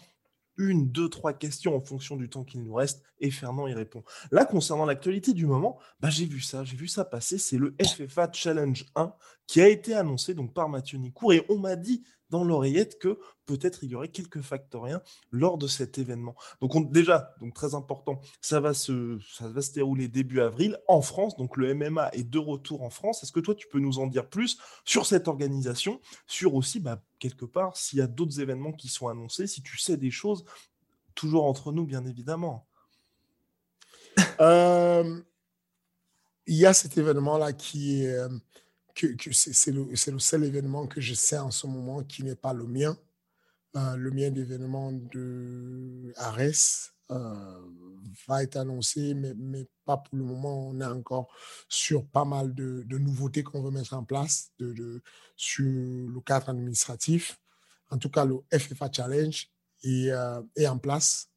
[0.56, 4.04] une, deux, trois questions en fonction du temps qu'il nous reste et Fernand y répond.
[4.30, 7.38] Là, concernant l'actualité du moment, bah, j'ai vu ça, j'ai vu ça passer.
[7.38, 9.14] C'est le FFA Challenge 1
[9.46, 13.18] qui a été annoncé donc par Mathieu Nicourt et on m'a dit dans l'oreillette que
[13.46, 15.00] peut-être il y aurait quelques factoriens
[15.30, 16.34] lors de cet événement.
[16.60, 21.00] Donc déjà, donc très important, ça va, se, ça va se dérouler début avril en
[21.00, 21.36] France.
[21.36, 23.22] Donc le MMA est de retour en France.
[23.22, 27.02] Est-ce que toi, tu peux nous en dire plus sur cette organisation, sur aussi, bah,
[27.18, 30.44] quelque part, s'il y a d'autres événements qui sont annoncés, si tu sais des choses,
[31.14, 32.66] toujours entre nous, bien évidemment?
[34.40, 35.20] Euh,
[36.46, 38.18] il y a cet événement-là qui est...
[39.32, 42.96] C'est le, seul événement que je sais en ce moment qui n'est pas le mien.
[43.76, 47.60] Euh, le mien d'événement de Ares euh,
[48.26, 50.68] va être annoncé, mais, pas pour le moment.
[50.68, 51.28] On est encore
[51.68, 54.52] sur pas mal de, nouveautés qu'on veut mettre en place
[55.36, 57.40] sur le cadre administratif.
[57.90, 59.48] En tout cas, le FFA Challenge
[59.82, 61.30] est, euh, est en place.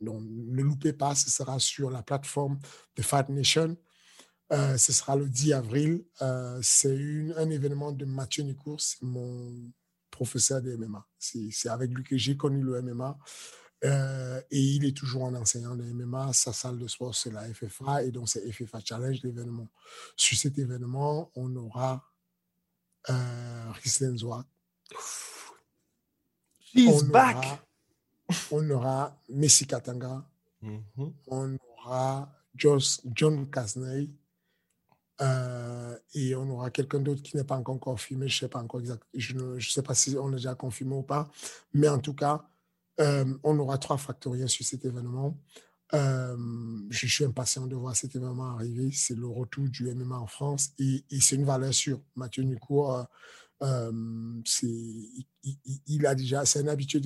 [0.00, 2.58] Donc, ne loupez pas, ce sera sur la plateforme
[2.96, 3.76] de Fat Nation.
[4.52, 6.04] Euh, ce sera le 10 avril.
[6.22, 9.72] Euh, c'est un événement de Mathieu Nicourt, c'est mon
[10.10, 11.06] professeur de MMA.
[11.18, 13.18] C'est avec lui que j'ai connu le MMA.
[13.84, 16.32] Euh, et il est toujours un enseignant de MMA.
[16.32, 18.04] Sa salle de sport, c'est la FFA.
[18.04, 19.68] Et donc, c'est FFA Challenge, l'événement.
[20.16, 22.04] Sur cet événement, on aura
[23.10, 24.16] euh, Rislen
[26.60, 27.36] She's on back.
[27.36, 27.60] Aura,
[28.50, 30.24] on aura Messi Katanga.
[30.62, 31.12] Mm-hmm.
[31.28, 34.10] On aura John Kasney.
[35.20, 38.28] Euh, et on aura quelqu'un d'autre qui n'est pas encore confirmé.
[38.28, 39.02] Je ne sais pas encore exact.
[39.14, 41.28] Je ne sais pas si on est déjà confirmé ou pas.
[41.72, 42.44] Mais en tout cas,
[43.00, 45.38] euh, on aura trois factoriels sur cet événement.
[45.94, 46.36] Euh,
[46.90, 48.90] je suis impatient de voir cet événement arriver.
[48.92, 52.00] C'est le retour du MMA en France et, c'est une valeur sûre.
[52.16, 53.06] Mathieu Nicourt,
[53.60, 55.26] il,
[55.86, 57.00] il a déjà, c'est un habitué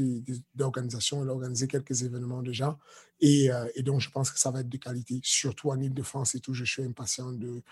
[0.54, 2.78] d'organisation, il a organisé quelques événements déjà.
[3.20, 6.34] Et, euh, et, donc, je pense que ça va être de qualité, surtout en Ile-de-France
[6.34, 6.54] et tout.
[6.54, 7.62] Je suis impatient de,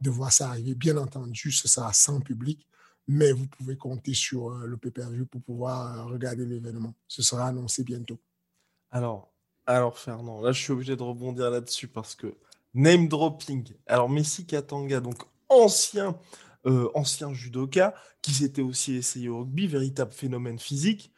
[0.00, 0.74] de voir ça arriver.
[0.74, 2.66] Bien entendu, ce sera sans public,
[3.06, 6.94] mais vous pouvez compter sur euh, le pay-per-view pour pouvoir euh, regarder l'événement.
[7.06, 8.18] Ce sera annoncé bientôt.
[8.90, 9.32] Alors,
[9.64, 12.34] alors Fernand, là, je suis obligé de rebondir là-dessus parce que
[12.74, 13.74] name dropping.
[13.86, 16.18] Alors, Messi Katanga, donc ancien
[16.66, 21.12] euh, ancien judoka, qui s'était aussi essayé au rugby, véritable phénomène physique,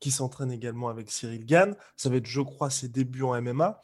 [0.00, 1.76] qui s'entraîne également avec Cyril Gann.
[1.96, 3.80] Ça va être, je crois, ses débuts en MMA.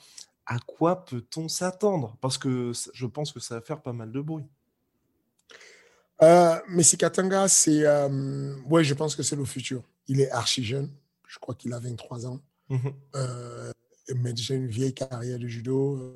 [0.46, 2.16] À quoi peut-on s'attendre?
[2.20, 4.46] Parce que je pense que ça va faire pas mal de bruit.
[6.22, 7.84] Euh, Messi Katanga, c'est.
[7.84, 9.82] Euh, ouais, je pense que c'est le futur.
[10.08, 10.90] Il est archi jeune.
[11.26, 12.40] Je crois qu'il a 23 ans.
[12.68, 12.76] Mmh
[13.16, 13.72] euh,
[14.16, 16.14] mais déjà une vieille carrière de judo.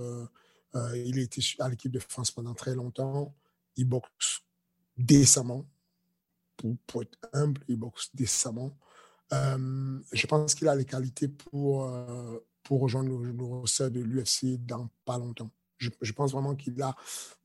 [0.95, 3.35] il a été à l'équipe de France pendant très longtemps.
[3.77, 4.43] Il boxe
[4.97, 5.67] décemment.
[6.87, 8.77] Pour, être humble, il boxe décemment.
[9.33, 14.65] Euh, je pense qu'il a les qualités pour, euh, pour rejoindre le, le de l'UFC
[14.65, 15.51] dans pas longtemps.
[15.79, 16.95] Je, pense vraiment qu'il a,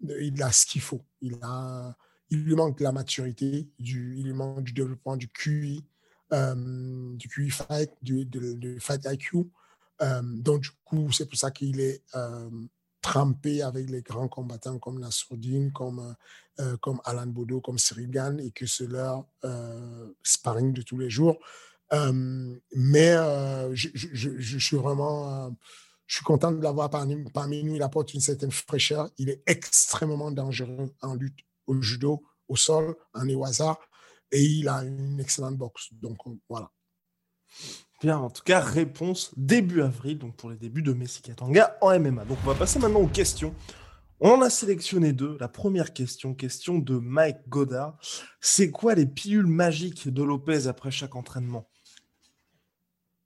[0.01, 1.03] il a ce qu'il faut.
[1.21, 1.97] Il, a,
[2.29, 5.83] il lui manque la maturité, du, il lui manque du développement du QI,
[6.33, 9.49] euh, du QI fight, du, de, fight IQ.
[10.21, 12.03] donc, du coup, c'est pour ça qu'il est
[13.07, 16.15] trempé avec les grands combattants comme Nasruddin, comme,
[16.59, 21.09] euh, comme Alan Bodo, comme Sirigan, et que c'est leur euh, sparring de tous les
[21.09, 21.37] jours.
[21.93, 23.13] Euh, mais
[23.73, 25.55] je, suis vraiment
[26.05, 27.75] je suis content de l'avoir parmi, nous.
[27.75, 29.09] Il apporte une certaine fraîcheur.
[29.17, 33.79] Il est extrêmement dangereux en lutte au judo, au sol, en Ewaza.
[34.33, 35.93] Et il a une excellente boxe.
[35.93, 36.17] Donc
[36.49, 36.69] voilà.
[38.01, 41.99] Bien, en tout cas, réponse début avril, donc pour les débuts de Messi Katanga en
[41.99, 42.25] MMA.
[42.25, 43.55] Donc on va passer maintenant aux questions.
[44.19, 45.35] On en a sélectionné deux.
[45.39, 47.97] La première question, question de Mike Godard.
[48.39, 51.69] C'est quoi les pilules magiques de Lopez après chaque entraînement?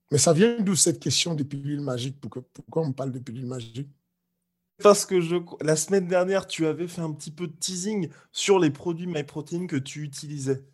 [0.09, 2.19] Mais ça vient d'où cette question des pilules magiques?
[2.21, 3.89] Pourquoi on parle de pilules magiques?
[4.81, 8.59] Parce que je, la semaine dernière, tu avais fait un petit peu de teasing sur
[8.59, 10.65] les produits MyProtein que tu utilisais.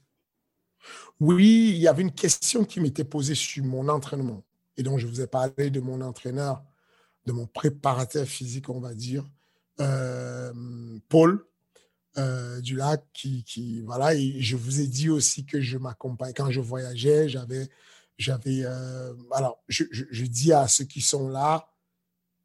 [1.20, 4.44] Oui, il y avait une question qui m'était posée sur mon entraînement.
[4.78, 6.64] Et donc, je vous ai parlé de mon entraîneur,
[7.26, 9.28] de mon préparateur physique, on va dire,
[9.80, 10.54] euh,
[11.10, 11.46] Paul
[12.18, 16.34] euh, Dulac, qui, voilà, et je vous ai dit aussi que je m'accompagne.
[16.36, 17.70] Quand je voyageais, j'avais,
[18.66, 21.70] euh, alors, je, je, dis à ceux qui sont là,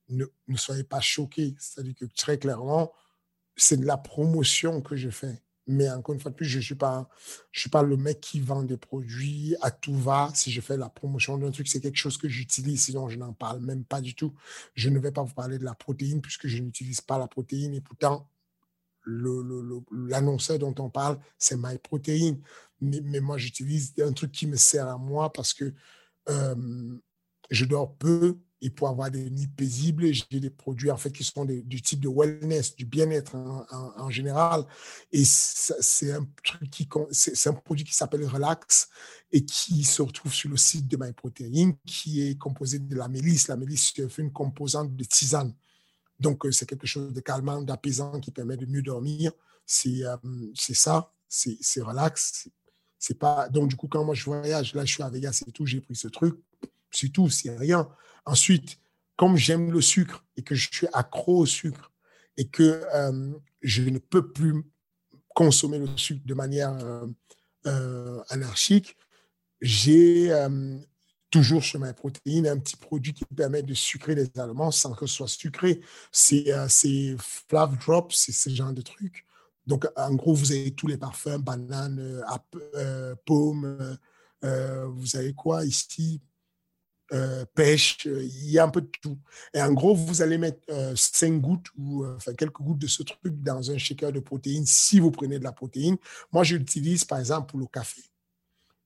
[0.09, 1.55] ne, ne soyez pas choqués.
[1.59, 2.93] C'est-à-dire que très clairement,
[3.57, 5.43] c'est de la promotion que je fais.
[5.69, 7.09] Mais encore une fois de plus, je ne suis, pas,
[7.53, 10.31] suis pas le mec qui vend des produits à tout va.
[10.35, 13.33] Si je fais la promotion d'un truc, c'est quelque chose que j'utilise, sinon je n'en
[13.33, 14.35] parle même pas du tout.
[14.75, 17.75] Je ne vais pas vous parler de la protéine puisque je n'utilise pas la protéine
[17.75, 18.29] et pourtant,
[19.07, 22.39] l'annonceur dont on parle, c'est MyProtein.
[22.81, 25.73] Mais, mais moi, j'utilise un truc qui me sert à moi parce que
[26.29, 26.99] euh,
[27.51, 31.25] je dors peu, et pour avoir des nuits paisibles, j'ai des produits en fait qui
[31.25, 34.65] sont du type de wellness, du bien-être en, général.
[35.11, 36.27] Et c'est un
[37.11, 38.89] c'est un produit qui s'appelle Relax
[39.33, 43.49] et qui se retrouve sur le site de MyProtein, qui est composé de la mélisse.
[43.49, 45.53] La mélisse fait une composante de tisane.
[46.21, 49.33] Donc euh, c'est quelque chose de calmant, d'apaisant qui permet de mieux dormir.
[49.67, 50.17] C'est euh,
[50.55, 52.49] c'est ça, c'est relax.
[53.01, 55.51] C'est pas donc du coup quand moi je voyage, là je suis à Vegas et
[55.51, 56.37] tout, j'ai pris ce truc
[56.93, 57.89] c'est tout, c'est rien.
[58.25, 58.79] Ensuite,
[59.17, 61.93] comme j'aime le sucre et que je suis accro au sucre
[62.37, 64.65] et que euh, je ne peux plus
[65.35, 67.07] consommer le sucre de manière euh,
[67.67, 68.97] euh, anarchique,
[69.61, 70.33] j'ai
[71.31, 75.07] toujours sur ma protéine un petit produit qui permet de sucrer les aliments sans que
[75.07, 75.81] ce soit sucré.
[76.11, 76.53] C'est
[77.19, 79.25] Flav Drops, c'est ce genre de trucs.
[79.69, 82.25] Donc, en gros, vous avez tous les parfums, banane,
[83.25, 83.97] pomme,
[84.43, 86.21] vous avez quoi ici?
[87.13, 89.19] Euh, pêche, euh, il y a un peu de tout.
[89.53, 90.61] Et en gros, vous allez mettre
[90.97, 94.65] 5 euh, gouttes ou enfin, quelques gouttes de ce truc dans un shaker de protéines
[94.65, 95.97] si vous prenez de la protéine.
[96.33, 98.01] Moi, je l'utilise par exemple pour le café.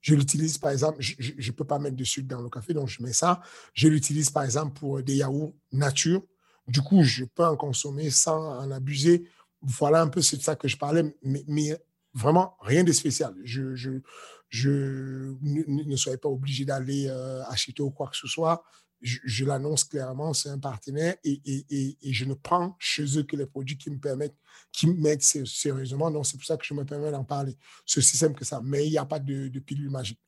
[0.00, 2.88] Je l'utilise par exemple, je ne peux pas mettre de sucre dans le café, donc
[2.88, 3.40] je mets ça.
[3.74, 6.22] Je l'utilise par exemple pour des yaourts nature.
[6.68, 9.28] Du coup, je peux en consommer sans en abuser.
[9.62, 11.76] Voilà un peu c'est de ça que je parlais, mais,
[12.14, 13.34] vraiment rien de spécial.
[13.44, 14.00] Je,
[14.56, 18.64] je ne, soyez pas obligé d'aller euh, acheter ou quoi que ce soit.
[19.02, 23.76] Je, l'annonce clairement, c'est un partenaire et, je ne prends chez eux que les produits
[23.76, 24.38] qui me permettent,
[24.72, 26.10] qui m'aident sérieusement.
[26.10, 27.56] Donc, c'est pour ça que je me permets d'en parler.
[27.84, 28.62] C'est aussi simple que ça.
[28.64, 30.18] Mais il n'y a pas de, pilule magique.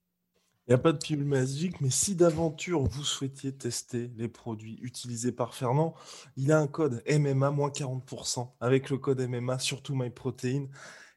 [0.67, 4.79] Il n'y a pas de pilule magique, mais si d'aventure vous souhaitiez tester les produits
[4.83, 5.95] utilisés par Fernand,
[6.37, 10.69] il a un code MMA moins 40% avec le code MMA, surtout MyProtein.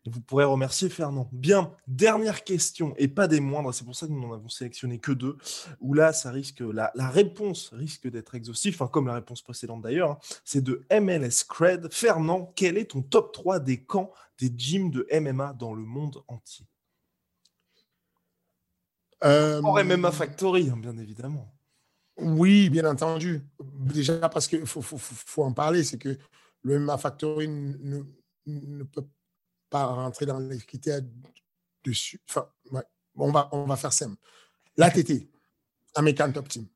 [0.06, 1.30] Et vous pourrez remercier Fernand.
[1.32, 4.98] Bien, dernière question, et pas des moindres, c'est pour ça que nous n'en avons sélectionné
[4.98, 5.38] que deux,
[5.80, 10.18] où là, ça risque, la, réponse risque d'être exhaustive, comme la réponse précédente d'ailleurs, hein.
[10.44, 11.94] c'est de MLS Cred.
[11.94, 16.24] Fernand, quel est ton top 3 des camps des gyms de MMA dans le monde
[16.28, 16.66] entier?
[19.24, 19.62] Euh...
[19.62, 21.54] MMA Factory, hein, bien évidemment.
[22.18, 23.42] Oui, bien entendu.
[23.60, 26.18] Déjà parce qu'il faut, faut, faut, en parler, c'est que
[26.64, 28.02] le MMA Factory ne,
[28.48, 29.06] ne peut
[29.72, 31.02] pas rentrer dans les critères
[31.84, 32.22] dessus.
[32.30, 32.48] Enfin,
[33.16, 34.18] on, va, on va faire simple.
[34.78, 35.28] L'ATT,
[35.96, 36.68] American Top Team.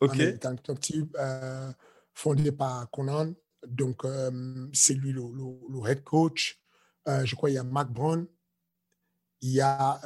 [0.00, 0.14] OK.
[0.14, 1.70] American Top Team, euh,
[2.14, 3.34] fondé par Conan.
[3.66, 6.60] Donc, euh, c'est lui le, le, head coach.
[7.08, 8.26] Euh, je crois qu'il y a Mark Brown,
[9.40, 10.00] il y a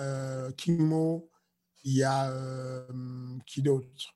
[0.56, 1.30] Kimo,
[1.84, 2.32] il y a
[3.44, 4.14] qui d'autre?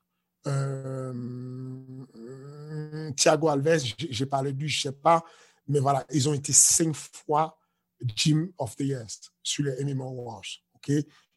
[3.15, 5.23] Thiago Alves, j'ai parlé de lui, je ne sais pas.
[5.67, 7.60] Mais voilà, ils ont été cinq fois
[8.15, 9.05] Gym of the Year
[9.43, 10.45] sur les MMA Wars.
[10.75, 10.91] OK?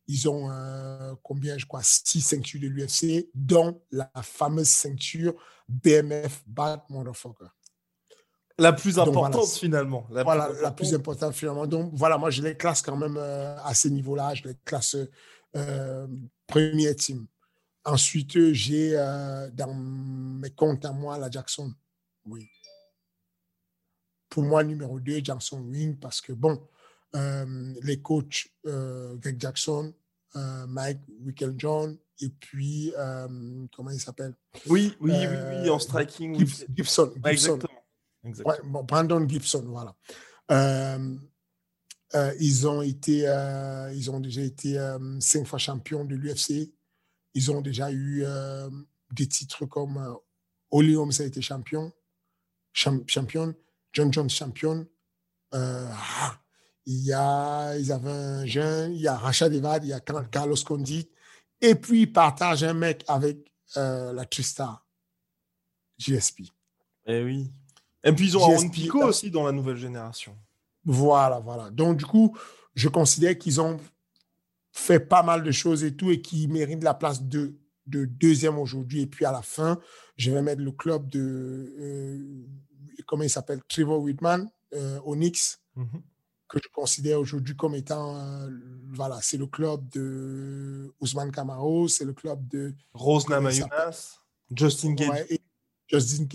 [0.06, 5.34] Ils ont euh, combien, je crois, six ceintures de l'UFC, dont la fameuse ceinture
[5.68, 7.46] BMF Bad Motherfucker.
[8.58, 10.06] La plus importante finalement.
[10.10, 11.66] La voilà, plus la plus importante finalement.
[11.66, 14.34] Donc voilà, moi je les classe quand même euh, à ce niveau-là.
[14.34, 14.96] Je les classe
[15.56, 16.06] euh,
[16.46, 17.26] premier team.
[17.84, 18.92] Ensuite, j'ai
[19.52, 21.72] dans mes comptes à moi la Jackson.
[22.24, 22.48] Oui
[24.34, 26.60] pour moi, numéro 2, Jackson Wing, parce que, bon,
[27.14, 29.94] euh, les coachs euh, Greg Jackson,
[30.34, 32.92] euh, Mike Wickel-John, et puis,
[33.76, 34.34] comment il s'appelle?
[34.66, 36.36] Oui, oui, oui, oui, en striking.
[36.74, 37.12] Gibson.
[38.24, 38.82] exactement.
[38.82, 39.94] Brandon Gibson, voilà.
[42.40, 43.18] ils ont été,
[43.94, 46.72] ils ont déjà été cinq fois champions de l'UFC.
[47.34, 48.24] Ils ont déjà eu
[49.12, 50.18] des titres comme
[50.72, 51.92] Oli Holmes a été champion,
[52.72, 53.54] champion.
[53.94, 54.86] John Jones champion.
[55.54, 56.36] Euh, ah,
[56.86, 60.00] il y a, ils avaient un jeune, il y a Rachad Evad, il y a
[60.00, 61.08] Carlos Condit.
[61.60, 64.82] Et puis, ils partagent un mec avec euh, la Trista
[65.98, 66.42] GSP.
[67.06, 67.50] Eh oui.
[68.02, 70.36] Et puis, ils ont Aaron Pico aussi dans la nouvelle génération.
[70.84, 71.70] Voilà, voilà.
[71.70, 72.36] Donc, du coup,
[72.74, 73.80] je considère qu'ils ont
[74.72, 77.54] fait pas mal de choses et tout et qu'ils méritent la place de,
[77.86, 79.02] de deuxième aujourd'hui.
[79.02, 79.80] Et puis, à la fin,
[80.16, 81.74] je vais mettre le club de.
[81.78, 82.46] Euh,
[83.02, 86.02] comment il s'appelle, Trevor Whitman, euh, Onyx, mhm.
[86.48, 88.50] que je considère aujourd'hui comme étant, euh,
[88.92, 94.18] voilà, c'est le club de Ousmane Camaro, c'est le club de Rose Namayunas,
[94.54, 95.26] Justin Gage.
[95.86, 96.26] Justin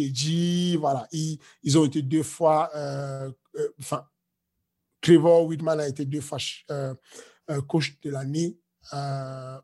[0.80, 1.07] voilà.
[1.12, 3.32] Ils, ils, ont été deux fois, euh,
[3.80, 4.07] enfin,
[5.01, 6.38] Trevor Whitman a été deux fois
[7.68, 8.57] coach de l'année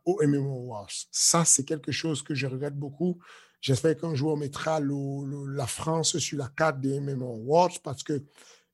[0.05, 0.89] au MMO Wars.
[1.11, 3.19] Ça, c'est quelque chose que je regrette beaucoup.
[3.65, 8.23] J'espère qu'un jour on mettra la France sur la carte des MMO Awards parce que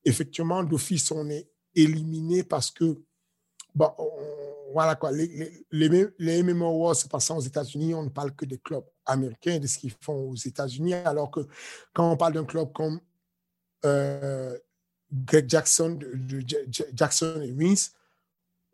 [0.04, 3.00] effectivement d'office on est éliminé parce que
[3.74, 3.90] bon,
[4.70, 8.44] voilà quoi, les, les, les MMO Awards c'est passé aux États-Unis, on ne parle que
[8.44, 11.40] des clubs américains, de ce qu'ils font aux États-Unis, alors que
[11.94, 13.00] quand on parle d'un club comme
[13.86, 14.54] euh,
[15.10, 16.44] Greg Jackson, de,
[16.92, 17.94] Jackson et Vince,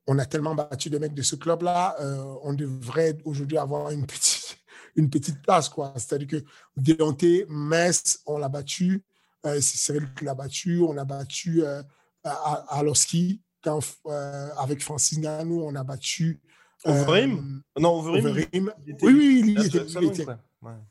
[0.08, 4.04] on a tellement battu de mecs de ce club-là, euh, on devrait aujourd'hui avoir une
[4.04, 4.57] petite
[4.98, 5.68] une petite place.
[5.68, 5.92] quoi.
[5.96, 6.44] C'est-à-dire que
[6.76, 9.02] Déonté, Metz, on l'a battu.
[9.46, 10.82] Euh, c'est Cyril qui l'a battu.
[10.82, 11.82] On a battu euh,
[12.24, 13.40] à, Aloski.
[13.62, 16.40] Quand, euh, avec Francis Ganou, on a battu.
[16.84, 17.62] Overeem?
[17.78, 18.26] Non, Overeem.
[18.32, 20.26] Oui, oui, il, était, il, était,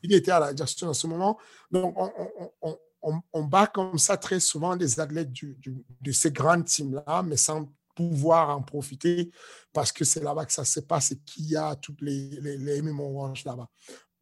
[0.02, 1.38] il était à la gestion en ce moment.
[1.70, 2.50] Donc, on,
[3.02, 5.56] on, on, bat comme ça très souvent des athlètes du,
[6.00, 9.32] de ces grandes teams-là, mais sans pouvoir en profiter
[9.72, 12.56] parce que c'est là-bas que ça se passe et qu'il y a toutes les, les,
[12.56, 13.68] les là-bas.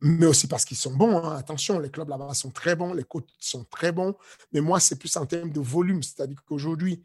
[0.00, 1.18] Mais aussi parce qu'ils sont bons.
[1.18, 1.36] Hein.
[1.36, 4.14] Attention, les clubs là-bas sont très bons, les coachs sont très bons.
[4.52, 6.02] Mais moi, c'est plus en termes de volume.
[6.02, 7.04] C'est-à-dire qu'aujourd'hui,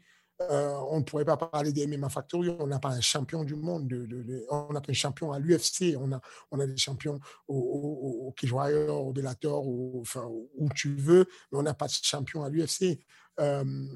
[0.50, 2.48] euh, on ne pourrait pas parler des MMA Factory.
[2.58, 3.86] On n'a pas un champion du monde.
[3.86, 5.94] De, on n'a pas un champion à l'UFC.
[5.98, 6.20] On a,
[6.50, 9.62] on a des champions au, au, au Warrior, au Bellator,
[10.00, 11.26] enfin, où tu veux.
[11.50, 12.98] Mais on n'a pas de champion à l'UFC.
[13.40, 13.86] Euh,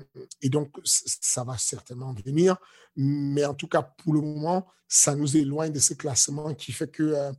[0.43, 2.57] et donc, ça va certainement venir.
[2.97, 6.89] Mais en tout cas, pour le moment, ça nous éloigne de ce classement qui fait
[6.89, 7.33] que, euh,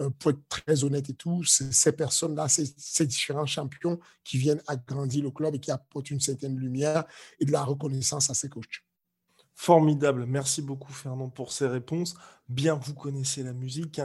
[0.00, 5.22] euh, pour être très honnête et tout, ces personnes-là, ces, différents champions qui viennent agrandir
[5.22, 7.04] le club et qui apportent une certaine lumière
[7.40, 8.84] et de la reconnaissance à ces coachs.
[9.54, 10.26] Formidable.
[10.26, 12.14] Merci beaucoup, Fernand, pour ces réponses.
[12.48, 14.00] Bien, vous connaissez la musique.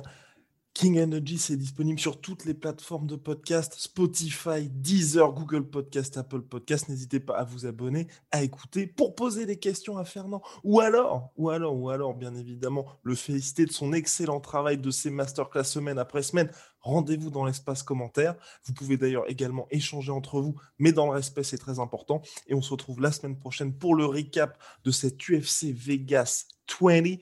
[0.74, 6.41] King Energy, c'est disponible sur toutes les plateformes de podcast, Spotify, Deezer, Google Podcast, Apple
[6.41, 6.89] Podcast.
[6.89, 10.41] N'hésitez pas à vous abonner, à écouter pour poser des questions à Fernand.
[10.63, 14.89] Ou alors, ou alors, ou alors, bien évidemment, le féliciter de son excellent travail de
[14.89, 16.49] ses masterclass semaine après semaine.
[16.80, 18.36] Rendez-vous dans l'espace commentaire.
[18.65, 22.24] Vous pouvez d'ailleurs également échanger entre vous, mais dans le respect, c'est très important.
[22.47, 26.47] Et on se retrouve la semaine prochaine pour le recap de cette UFC Vegas
[26.82, 27.17] 20.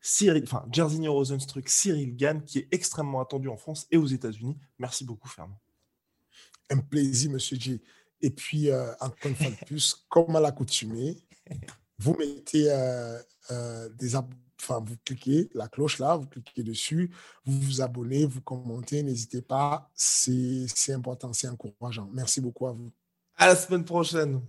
[0.00, 4.56] Cyril, enfin, Jairzinho Rosenstruck, Cyril Gann, qui est extrêmement attendu en France et aux États-Unis.
[4.78, 5.60] Merci beaucoup, Fernand.
[6.70, 7.82] Un plaisir, monsieur G.
[8.22, 11.18] Et puis, euh, encore une fois de plus, comme à l'accoutumée,
[11.98, 13.18] vous mettez euh,
[13.50, 17.10] euh, des enfin, vous cliquez la cloche là, vous cliquez dessus,
[17.44, 22.08] vous vous abonnez, vous commentez, n'hésitez pas, c'est important, c'est encourageant.
[22.12, 22.90] Merci beaucoup à vous.
[23.36, 24.42] À la semaine prochaine.